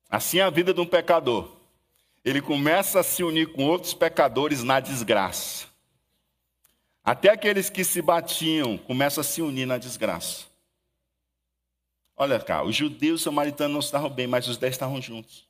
[0.09, 1.51] Assim é a vida de um pecador.
[2.25, 5.67] Ele começa a se unir com outros pecadores na desgraça.
[7.03, 10.45] Até aqueles que se batiam começam a se unir na desgraça.
[12.17, 15.50] Olha cá, os judeus e os samaritanos não estavam bem, mas os dez estavam juntos.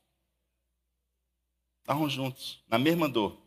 [1.81, 3.39] Estavam juntos, na mesma dor.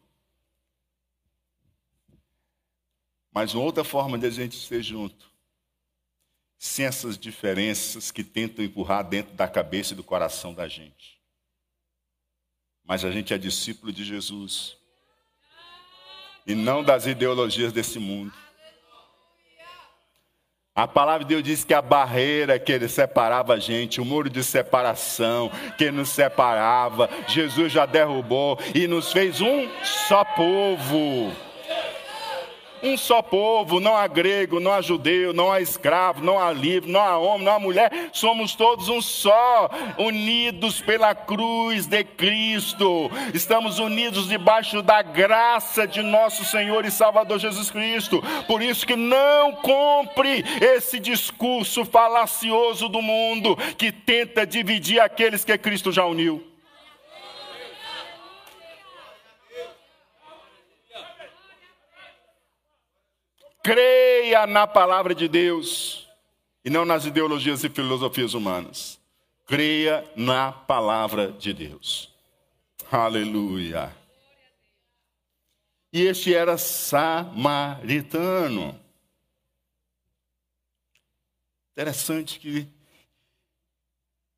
[3.32, 5.30] Mas uma outra forma de a gente ser junto,
[6.58, 11.20] sem essas diferenças que tentam empurrar dentro da cabeça e do coração da gente.
[12.84, 14.76] Mas a gente é discípulo de Jesus.
[16.46, 18.43] E não das ideologias desse mundo.
[20.76, 24.28] A palavra de Deus diz que a barreira que ele separava a gente, o muro
[24.28, 25.48] de separação
[25.78, 31.32] que nos separava, Jesus já derrubou e nos fez um só povo
[32.84, 36.90] um só povo, não há grego, não há judeu, não há escravo, não há livre,
[36.90, 43.10] não há homem, não há mulher, somos todos um só, unidos pela cruz de Cristo,
[43.32, 48.22] estamos unidos debaixo da graça de nosso Senhor e Salvador Jesus Cristo.
[48.46, 55.56] Por isso que não compre esse discurso falacioso do mundo que tenta dividir aqueles que
[55.56, 56.53] Cristo já uniu.
[63.64, 66.06] Creia na palavra de Deus
[66.62, 69.00] e não nas ideologias e filosofias humanas.
[69.46, 72.12] Creia na palavra de Deus.
[72.92, 73.96] Aleluia.
[75.90, 77.58] E este era samaritano.
[81.72, 82.68] Interessante que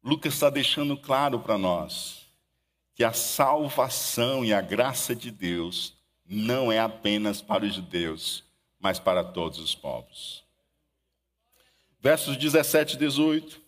[0.05, 2.25] Lucas está deixando claro para nós
[2.95, 8.46] que a salvação e a graça de Deus não é apenas para os judeus,
[8.87, 10.45] mas para todos os povos.
[11.99, 13.61] Versos 17 e 18.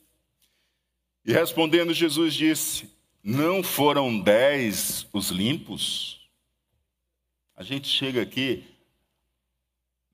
[1.25, 2.89] E respondendo, Jesus disse:
[3.21, 6.31] Não foram dez os limpos?
[7.57, 8.65] A gente chega aqui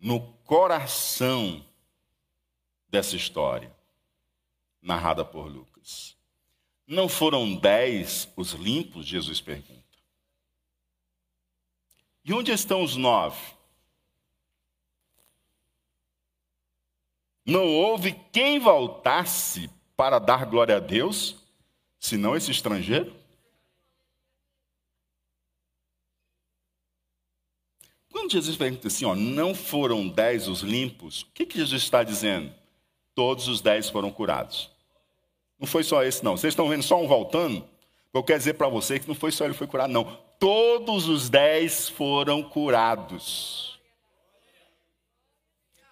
[0.00, 1.62] no coração
[2.88, 3.70] dessa história,
[4.80, 6.16] narrada por Lucas.
[6.86, 9.04] Não foram dez os limpos?
[9.04, 9.84] Jesus pergunta.
[12.24, 13.54] E onde estão os nove?
[17.44, 21.36] Não houve quem voltasse para dar glória a Deus,
[22.00, 23.12] senão esse estrangeiro?
[28.10, 32.02] Quando Jesus pergunta assim, ó, não foram dez os limpos, o que, que Jesus está
[32.02, 32.52] dizendo?
[33.14, 34.70] Todos os dez foram curados.
[35.58, 36.36] Não foi só esse, não.
[36.36, 37.64] Vocês estão vendo só um voltando?
[38.12, 40.18] Eu quero dizer para você que não foi só ele que foi curado, não.
[40.38, 43.73] Todos os dez foram curados.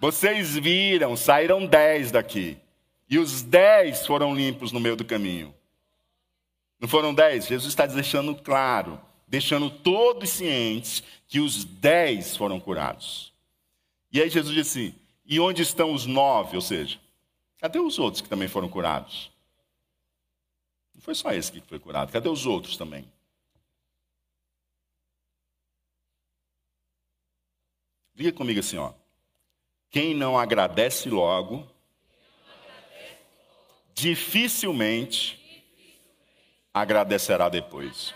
[0.02, 2.58] Vocês viram, saíram dez daqui.
[3.08, 5.54] E os dez foram limpos no meio do caminho.
[6.80, 7.46] Não foram dez?
[7.46, 13.32] Jesus está deixando claro, deixando todos cientes que os dez foram curados.
[14.10, 14.94] E aí Jesus disse assim:
[15.24, 16.56] e onde estão os nove?
[16.56, 16.98] Ou seja,
[17.58, 19.30] cadê os outros que também foram curados?
[20.92, 23.08] Não foi só esse que foi curado, cadê os outros também?
[28.16, 28.92] Diga comigo assim, ó.
[29.92, 31.70] Quem não agradece logo,
[33.92, 35.38] dificilmente
[36.72, 38.14] agradecerá depois.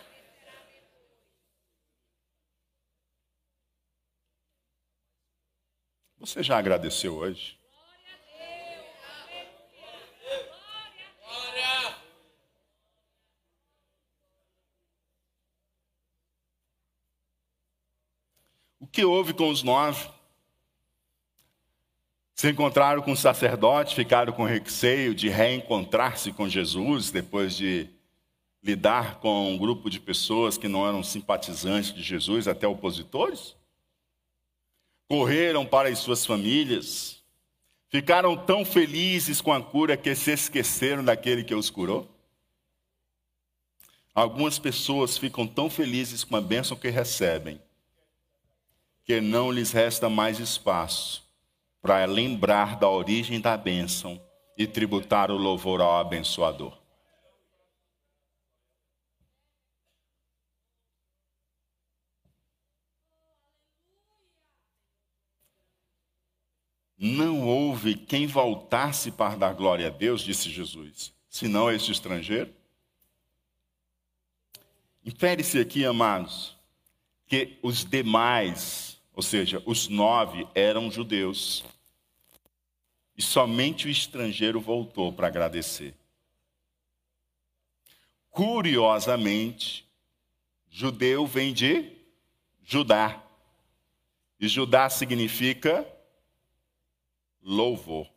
[6.19, 7.61] Você já agradeceu hoje?
[18.81, 20.16] O que houve com os nove?
[22.37, 27.89] Se encontraram com o sacerdote, ficaram com receio de reencontrar-se com Jesus depois de
[28.63, 33.57] lidar com um grupo de pessoas que não eram simpatizantes de Jesus, até opositores?
[35.09, 37.23] Correram para as suas famílias,
[37.89, 42.07] ficaram tão felizes com a cura que se esqueceram daquele que os curou?
[44.15, 47.59] Algumas pessoas ficam tão felizes com a bênção que recebem,
[49.07, 51.26] que não lhes resta mais espaço
[51.87, 54.21] para lembrar da origem da bênção
[54.59, 56.77] e tributar o louvor ao abençoador.
[66.99, 72.53] Não houve quem voltasse para dar glória a Deus, disse Jesus, senão este estrangeiro.
[75.05, 76.57] Infere-se aqui, amados,
[77.29, 81.65] que os demais, ou seja, os nove, eram judeus.
[83.17, 85.95] E somente o estrangeiro voltou para agradecer.
[88.31, 89.89] Curiosamente,
[90.69, 91.97] judeu vem de
[92.63, 93.23] Judá.
[94.41, 95.87] E Judá significa
[97.41, 98.11] louvor.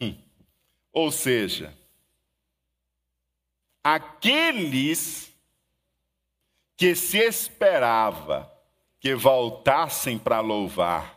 [0.00, 0.18] Hum.
[0.90, 1.76] Ou seja,
[3.84, 5.30] aqueles
[6.76, 8.55] que se esperava
[9.06, 11.16] que voltassem para louvar,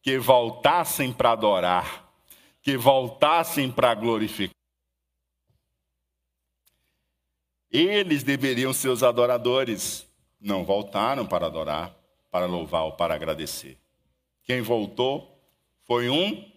[0.00, 2.08] que voltassem para adorar,
[2.62, 4.54] que voltassem para glorificar.
[7.68, 10.06] Eles deveriam ser os adoradores.
[10.40, 11.96] Não voltaram para adorar,
[12.30, 13.76] para louvar ou para agradecer.
[14.44, 15.36] Quem voltou
[15.82, 16.48] foi um,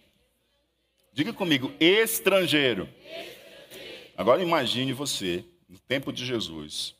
[1.12, 2.88] diga comigo, estrangeiro.
[2.94, 4.12] estrangeiro.
[4.16, 6.94] Agora imagine você, no tempo de Jesus,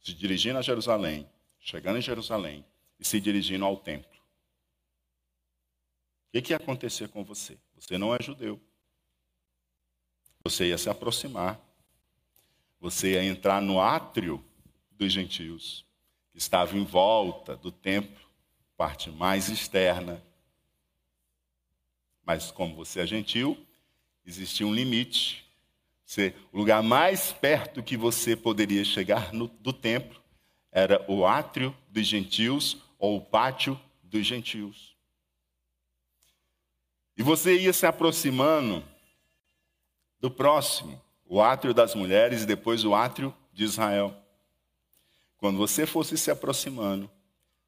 [0.00, 1.28] se dirigindo a Jerusalém,
[1.60, 2.64] chegando em Jerusalém
[2.98, 4.10] e se dirigindo ao templo.
[6.32, 7.56] O que ia acontecer com você?
[7.76, 8.60] Você não é judeu.
[10.42, 11.60] Você ia se aproximar.
[12.80, 14.44] Você ia entrar no átrio
[14.90, 15.86] dos gentios,
[16.32, 18.28] que estava em volta do templo,
[18.76, 20.22] parte mais externa.
[22.24, 23.56] Mas como você é gentil,
[24.24, 25.44] existia um limite
[26.04, 30.22] você, o lugar mais perto que você poderia chegar no, do templo
[30.70, 34.96] era o átrio dos gentios ou o pátio dos gentios.
[37.16, 38.82] E você ia se aproximando
[40.18, 44.16] do próximo, o átrio das mulheres e depois o átrio de Israel.
[45.36, 47.10] Quando você fosse se aproximando,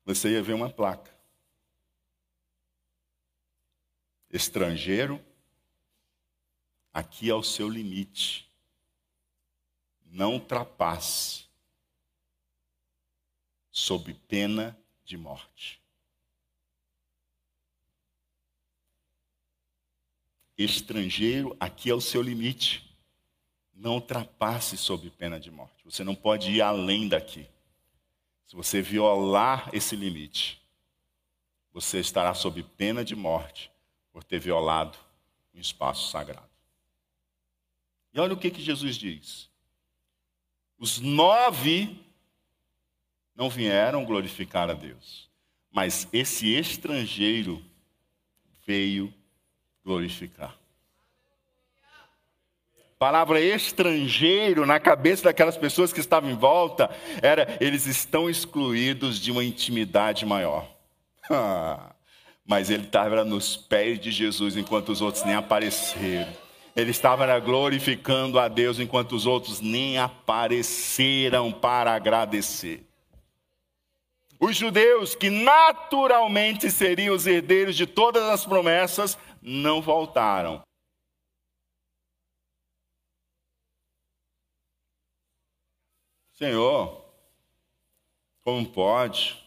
[0.06, 1.14] você ia ver uma placa.
[4.30, 5.22] Estrangeiro
[6.94, 8.50] Aqui é o seu limite.
[10.06, 11.44] Não ultrapasse,
[13.70, 14.74] sob pena
[15.06, 15.80] de morte.
[20.58, 22.84] Estrangeiro, aqui é o seu limite.
[23.72, 25.84] Não ultrapasse sob pena de morte.
[25.84, 27.46] Você não pode ir além daqui.
[28.46, 30.62] Se você violar esse limite,
[31.72, 33.70] você estará sob pena de morte
[34.12, 34.96] por ter violado
[35.54, 36.48] um espaço sagrado.
[38.12, 39.50] E olha o que, que Jesus diz.
[40.78, 42.05] Os nove
[43.36, 45.28] não vieram glorificar a Deus,
[45.70, 47.62] mas esse estrangeiro
[48.66, 49.12] veio
[49.84, 50.56] glorificar.
[52.98, 56.88] Palavra estrangeiro na cabeça daquelas pessoas que estavam em volta
[57.20, 60.66] era eles estão excluídos de uma intimidade maior.
[62.48, 66.32] Mas ele estava nos pés de Jesus enquanto os outros nem apareceram.
[66.74, 72.85] Ele estava glorificando a Deus enquanto os outros nem apareceram para agradecer.
[74.38, 80.62] Os judeus, que naturalmente seriam os herdeiros de todas as promessas, não voltaram.
[86.32, 87.02] Senhor,
[88.42, 89.42] como pode?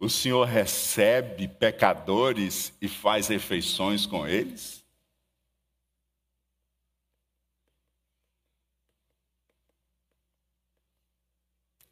[0.00, 4.82] O Senhor recebe pecadores e faz refeições com eles?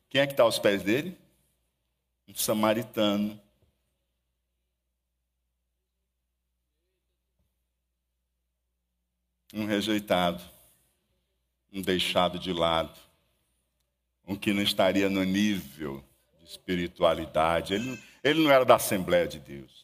[0.08, 1.19] Quem é que está aos pés dele?
[2.30, 3.40] Um samaritano.
[9.52, 10.40] Um rejeitado.
[11.72, 12.96] Um deixado de lado.
[14.28, 16.04] Um que não estaria no nível
[16.38, 17.74] de espiritualidade.
[17.74, 19.79] Ele, ele não era da Assembleia de Deus.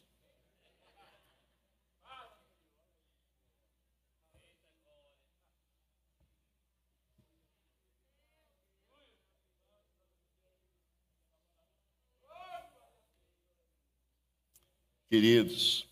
[15.09, 15.87] Queridos,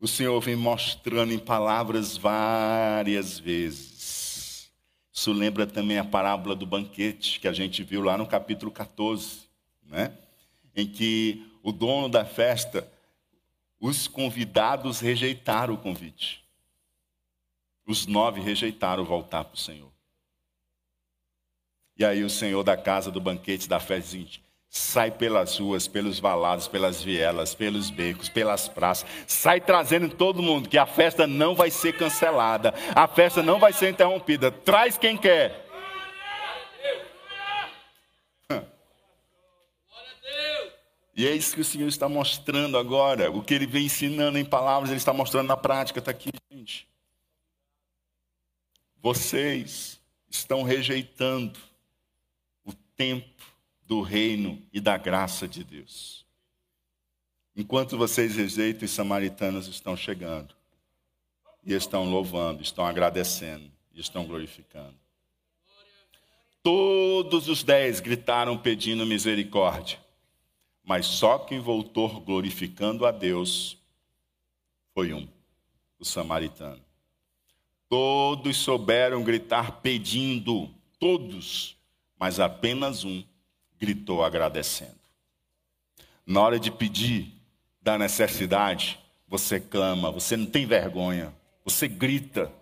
[0.00, 4.70] o Senhor vem mostrando em palavras várias vezes.
[5.12, 9.48] Isso lembra também a parábola do banquete que a gente viu lá no capítulo 14,
[9.84, 10.18] né?
[10.74, 12.92] em que o dono da festa,
[13.80, 16.44] os convidados rejeitaram o convite.
[17.86, 19.92] Os nove rejeitaram voltar para o Senhor.
[21.96, 26.18] E aí o Senhor da casa do banquete da festa diz: Sai pelas ruas, pelos
[26.18, 29.08] valados, pelas vielas, pelos becos, pelas praças.
[29.26, 32.74] Sai trazendo todo mundo, que a festa não vai ser cancelada.
[32.94, 34.50] A festa não vai ser interrompida.
[34.50, 35.66] Traz quem quer.
[41.16, 43.30] E é isso que o Senhor está mostrando agora.
[43.30, 45.98] O que ele vem ensinando em palavras, ele está mostrando na prática.
[45.98, 46.86] Está aqui, gente.
[49.00, 49.98] Vocês
[50.28, 51.58] estão rejeitando
[52.66, 53.55] o tempo
[53.86, 56.24] do reino e da graça de Deus.
[57.56, 60.54] Enquanto vocês rejeitam, os samaritanos estão chegando.
[61.64, 64.94] E estão louvando, estão agradecendo, e estão glorificando.
[66.62, 69.98] Todos os dez gritaram pedindo misericórdia.
[70.84, 73.76] Mas só quem voltou glorificando a Deus
[74.94, 75.26] foi um.
[75.98, 76.80] o samaritano.
[77.88, 80.68] Todos souberam gritar pedindo,
[80.98, 81.76] todos,
[82.18, 83.22] mas apenas um
[83.80, 84.96] gritou agradecendo.
[86.26, 87.32] Na hora de pedir
[87.80, 88.98] da necessidade,
[89.28, 91.32] você clama, você não tem vergonha,
[91.64, 92.52] você grita,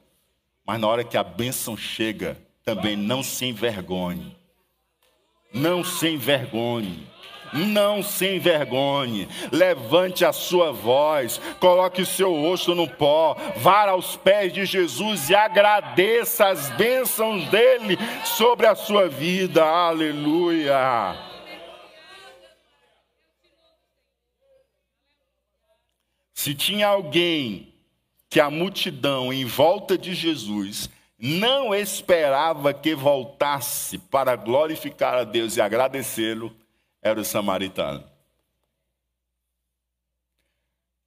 [0.67, 4.37] mas na hora que a bênção chega, também não se envergonhe.
[5.53, 7.07] Não se envergonhe.
[7.55, 14.17] Não se envergonhe, levante a sua voz, coloque o seu rosto no pó, vá aos
[14.17, 19.65] pés de Jesus e agradeça as bênçãos dele sobre a sua vida.
[19.65, 21.15] Aleluia.
[26.35, 27.73] Se tinha alguém
[28.29, 35.57] que a multidão em volta de Jesus não esperava que voltasse para glorificar a Deus
[35.57, 36.55] e agradecê-lo,
[37.05, 38.03] era o samaritano.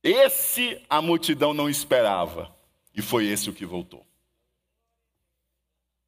[0.03, 2.55] Esse a multidão não esperava,
[2.95, 4.05] e foi esse o que voltou.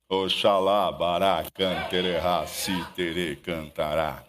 [0.08, 4.24] Oxalá, bará, cantererá, si tere, cantará.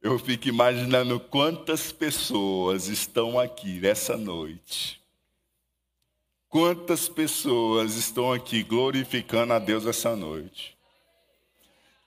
[0.00, 5.02] Eu fico imaginando quantas pessoas estão aqui nessa noite.
[6.48, 10.77] Quantas pessoas estão aqui glorificando a Deus essa noite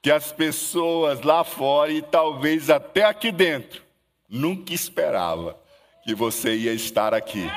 [0.01, 3.81] que as pessoas lá fora e talvez até aqui dentro
[4.27, 5.55] nunca esperava
[6.03, 7.47] que você ia estar aqui.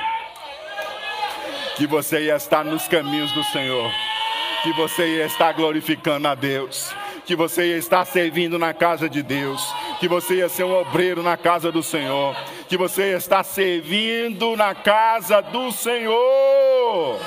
[1.75, 3.91] Que você ia estar nos caminhos do Senhor.
[4.61, 6.93] Que você ia estar glorificando a Deus.
[7.25, 9.61] Que você ia estar servindo na casa de Deus.
[9.99, 12.35] Que você ia ser um obreiro na casa do Senhor.
[12.69, 17.19] Que você ia estar servindo na casa do Senhor.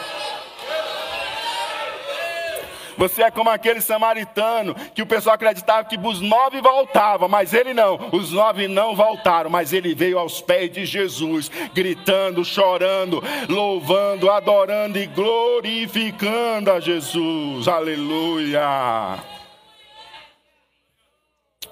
[2.99, 7.73] Você é como aquele samaritano que o pessoal acreditava que os nove voltavam, mas ele
[7.73, 8.11] não.
[8.13, 14.99] Os nove não voltaram, mas ele veio aos pés de Jesus, gritando, chorando, louvando, adorando
[14.99, 17.69] e glorificando a Jesus.
[17.69, 19.23] Aleluia.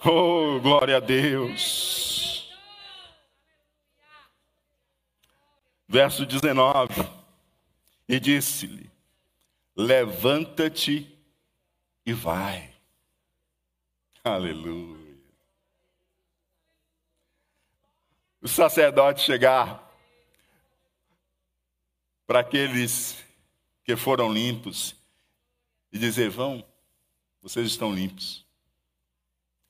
[0.04, 2.54] Oh, glória a Deus.
[5.88, 7.04] Verso 19.
[8.08, 8.88] E disse-lhe:
[9.76, 11.15] Levanta-te
[12.06, 12.72] e vai.
[14.22, 15.04] Aleluia.
[18.40, 19.82] O sacerdote chegar
[22.26, 23.22] para aqueles
[23.84, 24.94] que foram limpos
[25.92, 26.64] e dizer: Vão,
[27.42, 28.46] vocês estão limpos.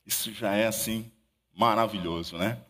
[0.05, 1.11] Isso já é assim
[1.55, 2.63] maravilhoso, né?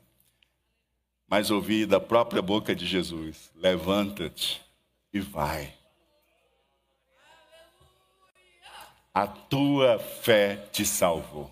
[1.28, 4.64] Mas ouvir da própria boca de Jesus: Levanta-te
[5.12, 5.75] e vai.
[9.16, 11.50] A tua fé te salvou.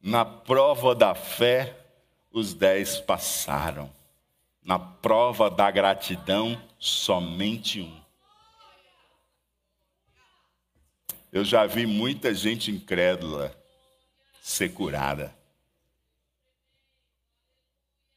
[0.00, 1.78] Na prova da fé,
[2.30, 3.94] os dez passaram.
[4.64, 8.00] Na prova da gratidão, somente um.
[11.30, 13.54] Eu já vi muita gente incrédula
[14.40, 15.36] ser curada.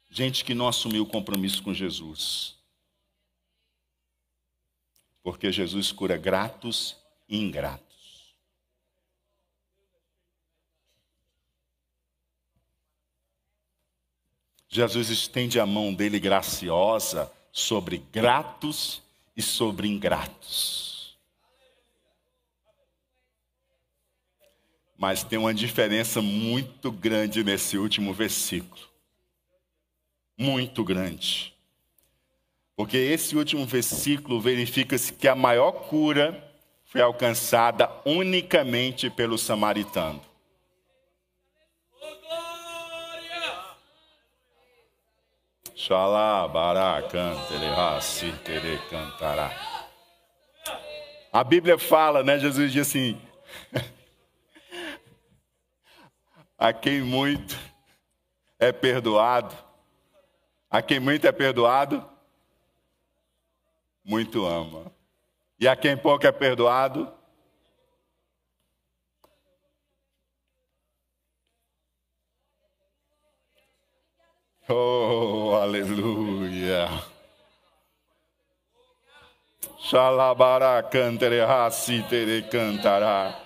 [0.10, 2.55] Gente que não assumiu o compromisso com Jesus
[5.26, 6.96] porque Jesus cura gratos
[7.28, 8.36] e ingratos.
[14.70, 19.02] Jesus estende a mão dele graciosa sobre gratos
[19.36, 21.18] e sobre ingratos.
[24.96, 28.88] Mas tem uma diferença muito grande nesse último versículo.
[30.38, 31.55] Muito grande.
[32.76, 36.44] Porque esse último versículo verifica-se que a maior cura
[36.86, 40.22] foi alcançada unicamente pelo samaritano.
[46.52, 47.04] Bará,
[48.90, 49.52] cantará.
[51.32, 52.40] A Bíblia fala, né?
[52.40, 53.22] Jesus diz assim:
[56.58, 57.56] a quem muito
[58.58, 59.56] é perdoado,
[60.72, 62.04] a quem muito é perdoado,
[64.06, 64.92] muito ama.
[65.60, 67.12] E a quem pouco é perdoado,
[74.68, 76.90] Oh, aleluia.
[79.78, 81.42] Xalabara cantere
[82.10, 83.40] tere cantará.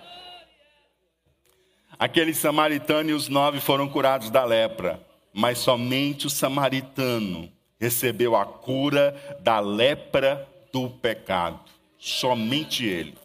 [1.99, 8.45] Aquele samaritano e os nove foram curados da lepra, mas somente o samaritano recebeu a
[8.45, 11.59] cura da lepra do pecado.
[11.97, 13.15] Somente ele.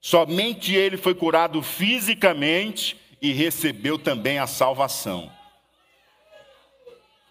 [0.00, 5.32] Somente ele foi curado fisicamente e recebeu também a salvação.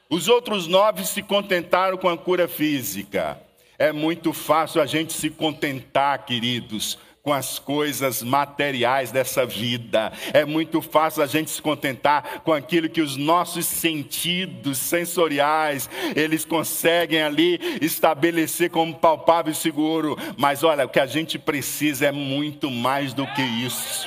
[0.09, 3.41] Os outros nove se contentaram com a cura física.
[3.77, 10.11] É muito fácil a gente se contentar, queridos, com as coisas materiais dessa vida.
[10.33, 16.43] É muito fácil a gente se contentar com aquilo que os nossos sentidos sensoriais, eles
[16.43, 20.17] conseguem ali estabelecer como palpável e seguro.
[20.35, 24.05] Mas olha, o que a gente precisa é muito mais do que isso.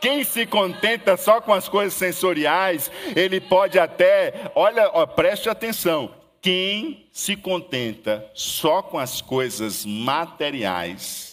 [0.00, 6.12] Quem se contenta só com as coisas sensoriais, ele pode até, olha, ó, preste atenção.
[6.40, 11.27] Quem se contenta só com as coisas materiais,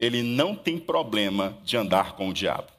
[0.00, 2.72] ele não tem problema de andar com o diabo.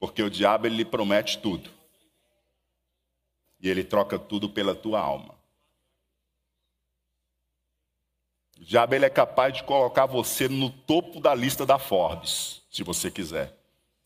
[0.00, 1.70] Porque o diabo ele promete tudo.
[3.60, 5.38] E ele troca tudo pela tua alma.
[8.58, 12.82] O diabo ele é capaz de colocar você no topo da lista da Forbes, se
[12.82, 13.56] você quiser.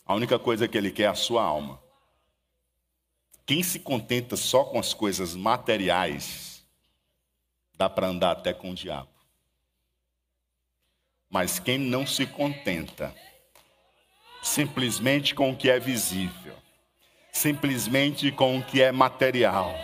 [0.05, 1.81] A única coisa que ele quer é a sua alma.
[3.47, 6.63] Quem se contenta só com as coisas materiais,
[7.77, 9.14] dá para andar até com o diabo.
[11.35, 13.13] Mas quem não se contenta
[14.41, 16.55] simplesmente com o que é visível,
[17.33, 19.75] simplesmente com o que é material,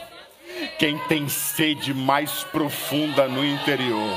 [0.79, 4.17] quem tem sede mais profunda no interior,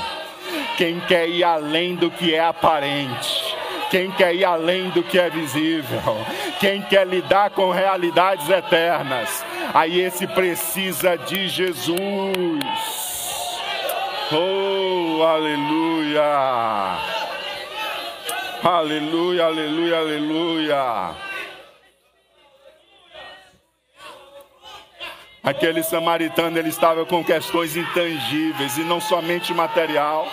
[0.76, 3.56] quem quer ir além do que é aparente,
[3.90, 6.00] quem quer ir além do que é visível,
[6.60, 11.98] quem quer lidar com realidades eternas, aí esse precisa de Jesus.
[14.30, 17.23] Oh, aleluia!
[18.64, 21.14] Aleluia, aleluia, aleluia.
[25.42, 30.26] Aquele samaritano ele estava com questões intangíveis e não somente material.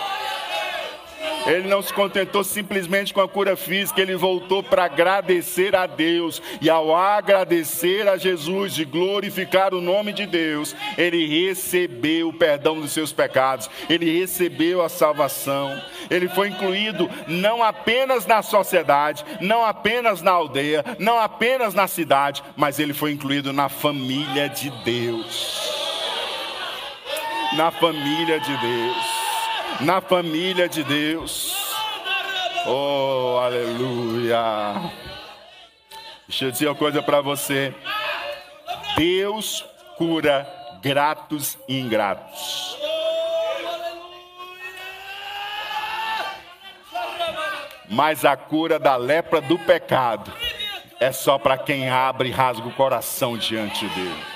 [1.46, 6.40] Ele não se contentou simplesmente com a cura física, ele voltou para agradecer a Deus.
[6.60, 12.80] E ao agradecer a Jesus, de glorificar o nome de Deus, ele recebeu o perdão
[12.80, 15.80] dos seus pecados, ele recebeu a salvação.
[16.10, 22.42] Ele foi incluído não apenas na sociedade, não apenas na aldeia, não apenas na cidade,
[22.56, 25.82] mas ele foi incluído na família de Deus.
[27.56, 29.11] Na família de Deus
[29.84, 31.54] na família de Deus.
[32.66, 34.92] Oh, aleluia.
[36.28, 37.74] Deixa eu dizer uma coisa para você.
[38.96, 39.64] Deus
[39.96, 40.48] cura
[40.80, 42.78] gratos e ingratos.
[47.88, 50.32] Mas a cura da lepra do pecado
[50.98, 54.31] é só para quem abre e rasga o coração diante dele.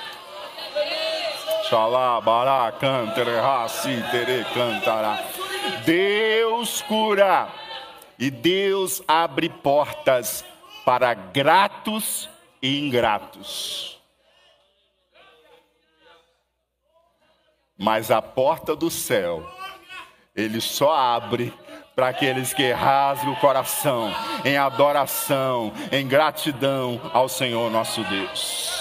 [5.85, 7.49] Deus cura
[8.17, 10.43] e Deus abre portas
[10.85, 12.29] para gratos
[12.61, 14.01] e ingratos.
[17.77, 19.45] Mas a porta do céu,
[20.35, 21.53] ele só abre
[21.95, 24.11] para aqueles que rasgam o coração
[24.45, 28.76] em adoração, em gratidão ao Senhor nosso Deus.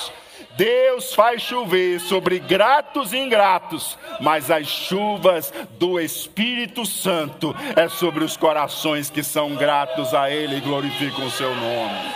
[0.57, 8.25] Deus faz chover sobre gratos e ingratos, mas as chuvas do Espírito Santo é sobre
[8.25, 12.15] os corações que são gratos a Ele e glorificam o seu nome.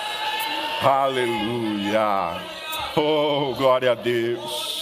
[0.83, 2.41] Aleluia.
[2.97, 4.81] Oh, glória a Deus.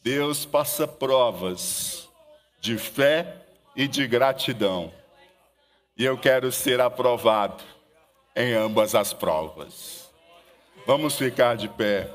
[0.00, 2.08] Deus passa provas
[2.60, 3.34] de fé
[3.74, 4.92] e de gratidão.
[5.96, 7.75] E eu quero ser aprovado
[8.36, 10.10] em ambas as provas.
[10.86, 12.10] Vamos ficar de pé.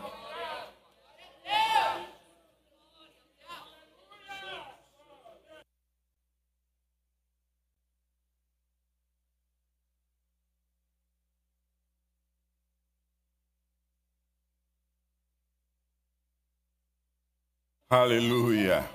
[17.89, 18.89] Aleluia.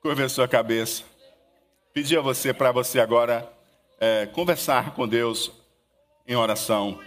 [0.00, 1.02] Curva a sua cabeça.
[1.92, 3.55] Pedi a você para você agora
[3.98, 5.50] é, conversar com Deus
[6.26, 7.00] em oração.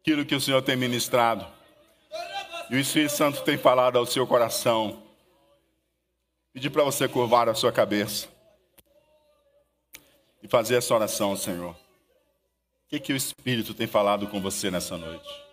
[0.00, 1.46] Aquilo que o Senhor tem ministrado.
[2.70, 5.02] E o Espírito Santo tem falado ao seu coração.
[6.52, 8.28] Pedir para você curvar a sua cabeça.
[10.42, 11.70] E fazer essa oração, Senhor.
[11.70, 11.76] O
[12.88, 15.51] que, que o Espírito tem falado com você nessa noite?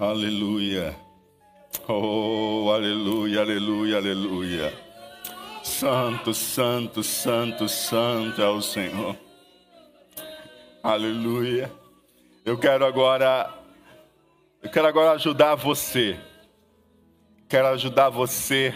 [0.00, 0.96] Aleluia.
[1.86, 4.72] Oh, aleluia, aleluia, aleluia.
[5.62, 9.14] Santo, santo, santo, santo é o Senhor.
[10.82, 11.70] Aleluia.
[12.46, 13.52] Eu quero agora
[14.62, 16.18] eu quero agora ajudar você.
[17.46, 18.74] Quero ajudar você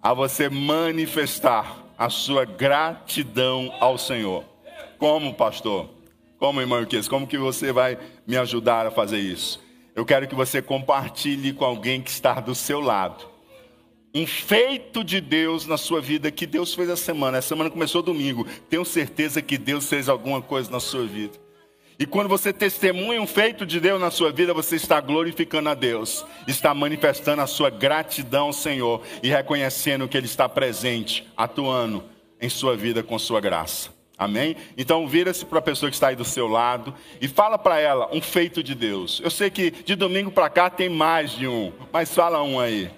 [0.00, 4.44] a você manifestar a sua gratidão ao Senhor.
[4.96, 5.97] Como pastor?
[6.38, 7.08] Como irmão Marquês?
[7.08, 9.60] Como que você vai me ajudar a fazer isso?
[9.94, 13.26] Eu quero que você compartilhe com alguém que está do seu lado.
[14.14, 17.38] Um feito de Deus na sua vida que Deus fez essa semana.
[17.38, 18.46] Essa semana começou domingo.
[18.70, 21.36] Tenho certeza que Deus fez alguma coisa na sua vida.
[21.98, 25.74] E quando você testemunha um feito de Deus na sua vida, você está glorificando a
[25.74, 32.04] Deus, está manifestando a sua gratidão ao Senhor e reconhecendo que Ele está presente, atuando
[32.40, 33.97] em sua vida com sua graça.
[34.18, 34.56] Amém?
[34.76, 38.08] Então vira-se para a pessoa que está aí do seu lado e fala para ela
[38.12, 39.20] um feito de Deus.
[39.22, 42.90] Eu sei que de domingo para cá tem mais de um, mas fala um aí.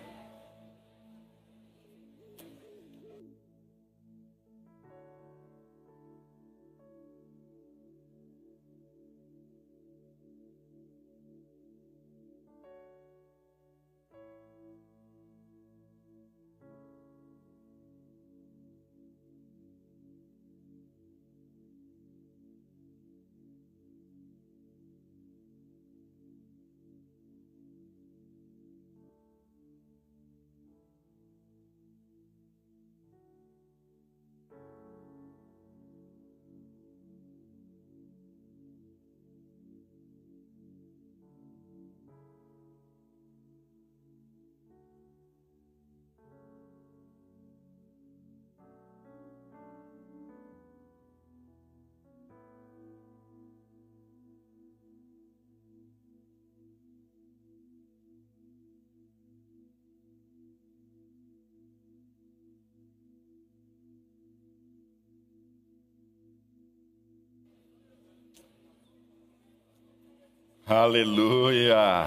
[70.70, 72.06] Aleluia.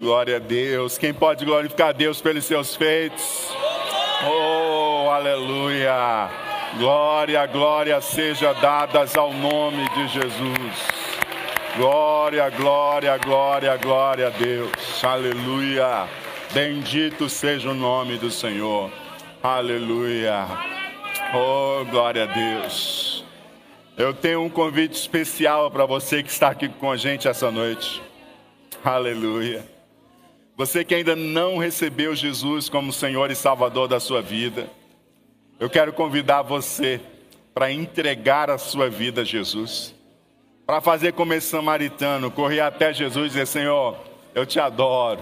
[0.00, 0.96] Glória a Deus.
[0.96, 3.48] Quem pode glorificar a Deus pelos seus feitos?
[4.24, 6.30] Oh, aleluia.
[6.78, 10.86] Glória, glória seja dadas ao nome de Jesus.
[11.76, 15.04] Glória, glória, glória, glória a Deus.
[15.04, 16.06] Aleluia.
[16.52, 18.88] Bendito seja o nome do Senhor.
[19.42, 20.46] Aleluia.
[21.34, 23.11] Oh, glória a Deus.
[24.02, 28.02] Eu tenho um convite especial para você que está aqui com a gente essa noite.
[28.84, 29.64] Aleluia.
[30.56, 34.68] Você que ainda não recebeu Jesus como Senhor e Salvador da sua vida,
[35.60, 37.00] eu quero convidar você
[37.54, 39.94] para entregar a sua vida a Jesus.
[40.66, 43.96] Para fazer como esse samaritano, correr até Jesus e dizer: Senhor,
[44.34, 45.20] eu te adoro.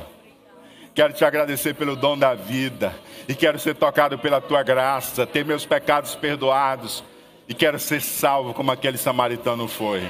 [0.95, 2.95] Quero te agradecer pelo dom da vida
[3.29, 7.05] e quero ser tocado pela tua graça, ter meus pecados perdoados
[7.51, 10.09] e quero ser salvo como aquele samaritano foi.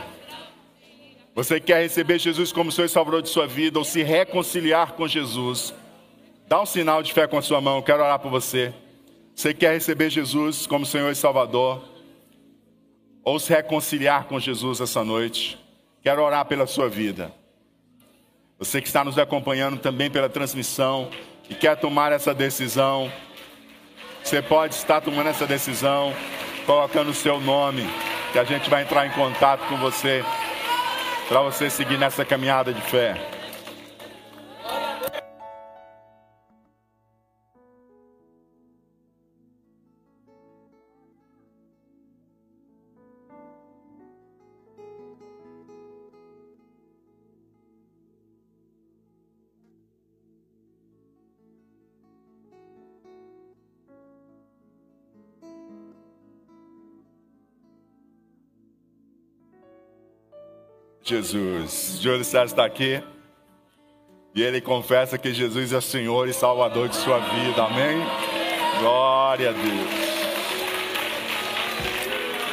[1.35, 5.73] Você quer receber Jesus como e Salvador de sua vida ou se reconciliar com Jesus?
[6.47, 8.75] Dá um sinal de fé com a sua mão, quero orar por você.
[9.35, 11.83] Você quer receber Jesus como Senhor e Salvador?
[13.25, 15.59] Ou se reconciliar com Jesus essa noite?
[16.03, 17.33] Quero orar pela sua vida.
[18.59, 21.09] Você que está nos acompanhando também pela transmissão
[21.49, 23.11] e quer tomar essa decisão,
[24.23, 26.15] você pode estar tomando essa decisão
[26.71, 27.85] colocando o seu nome,
[28.33, 30.25] que a gente vai entrar em contato com você,
[31.29, 33.40] para você seguir nessa caminhada de fé.
[61.11, 61.99] Jesus.
[62.01, 63.03] Júlio César está aqui.
[64.33, 67.65] E ele confessa que Jesus é Senhor e Salvador de sua vida.
[67.65, 67.99] Amém?
[68.79, 70.11] Glória a Deus.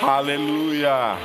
[0.01, 1.18] Aleluia.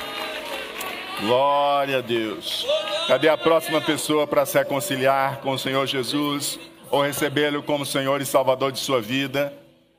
[1.20, 2.66] Glória a Deus.
[3.08, 6.60] Cadê a próxima pessoa para se reconciliar com o Senhor Jesus
[6.90, 9.54] ou recebê-lo como Senhor e Salvador de sua vida?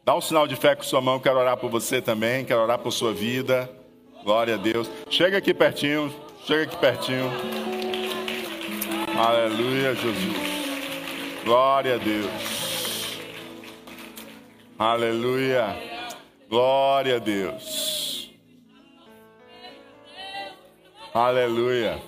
[0.05, 1.19] Dá um sinal de fé com sua mão.
[1.19, 2.45] Quero orar por você também.
[2.45, 3.67] Quero orar por sua vida.
[4.23, 4.87] Glória a Deus.
[5.09, 6.13] Chega aqui pertinho.
[6.45, 7.31] Chega aqui pertinho.
[9.17, 11.43] Aleluia, Jesus.
[11.45, 13.17] Glória a Deus.
[14.77, 15.73] Aleluia.
[16.49, 18.29] Glória a Deus.
[21.13, 22.01] Aleluia.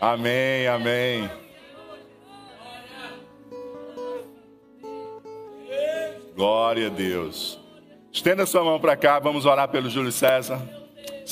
[0.00, 1.28] Amém, amém.
[6.36, 7.58] Glória a Deus.
[8.12, 10.85] Estenda sua mão para cá, vamos orar pelo Júlio César.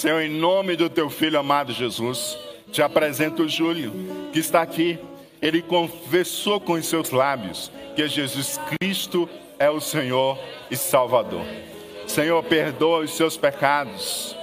[0.05, 2.37] Senhor, em nome do teu filho amado Jesus,
[2.71, 3.91] te apresento o Júlio,
[4.35, 4.99] que está aqui.
[5.41, 9.27] Ele confessou com os seus lábios que Jesus Cristo
[9.59, 10.39] é o Senhor
[10.71, 11.41] e Salvador.
[12.07, 14.37] Senhor, perdoa os seus pecados.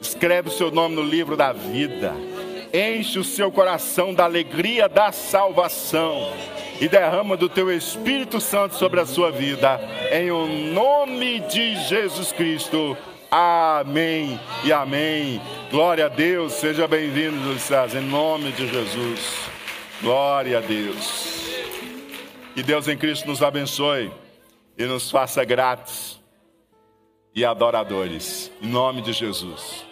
[0.00, 2.14] Escreve o seu nome no livro da vida.
[2.72, 6.32] Enche o seu coração da alegria da salvação
[6.80, 9.78] e derrama do teu Espírito Santo sobre a sua vida,
[10.10, 12.96] em o nome de Jesus Cristo.
[13.34, 15.40] Amém e amém.
[15.70, 19.48] Glória a Deus, seja bem-vindo, César, em nome de Jesus.
[20.02, 21.46] Glória a Deus.
[22.54, 24.12] Que Deus em Cristo nos abençoe
[24.76, 26.20] e nos faça gratos
[27.34, 29.86] e adoradores, em nome de Jesus.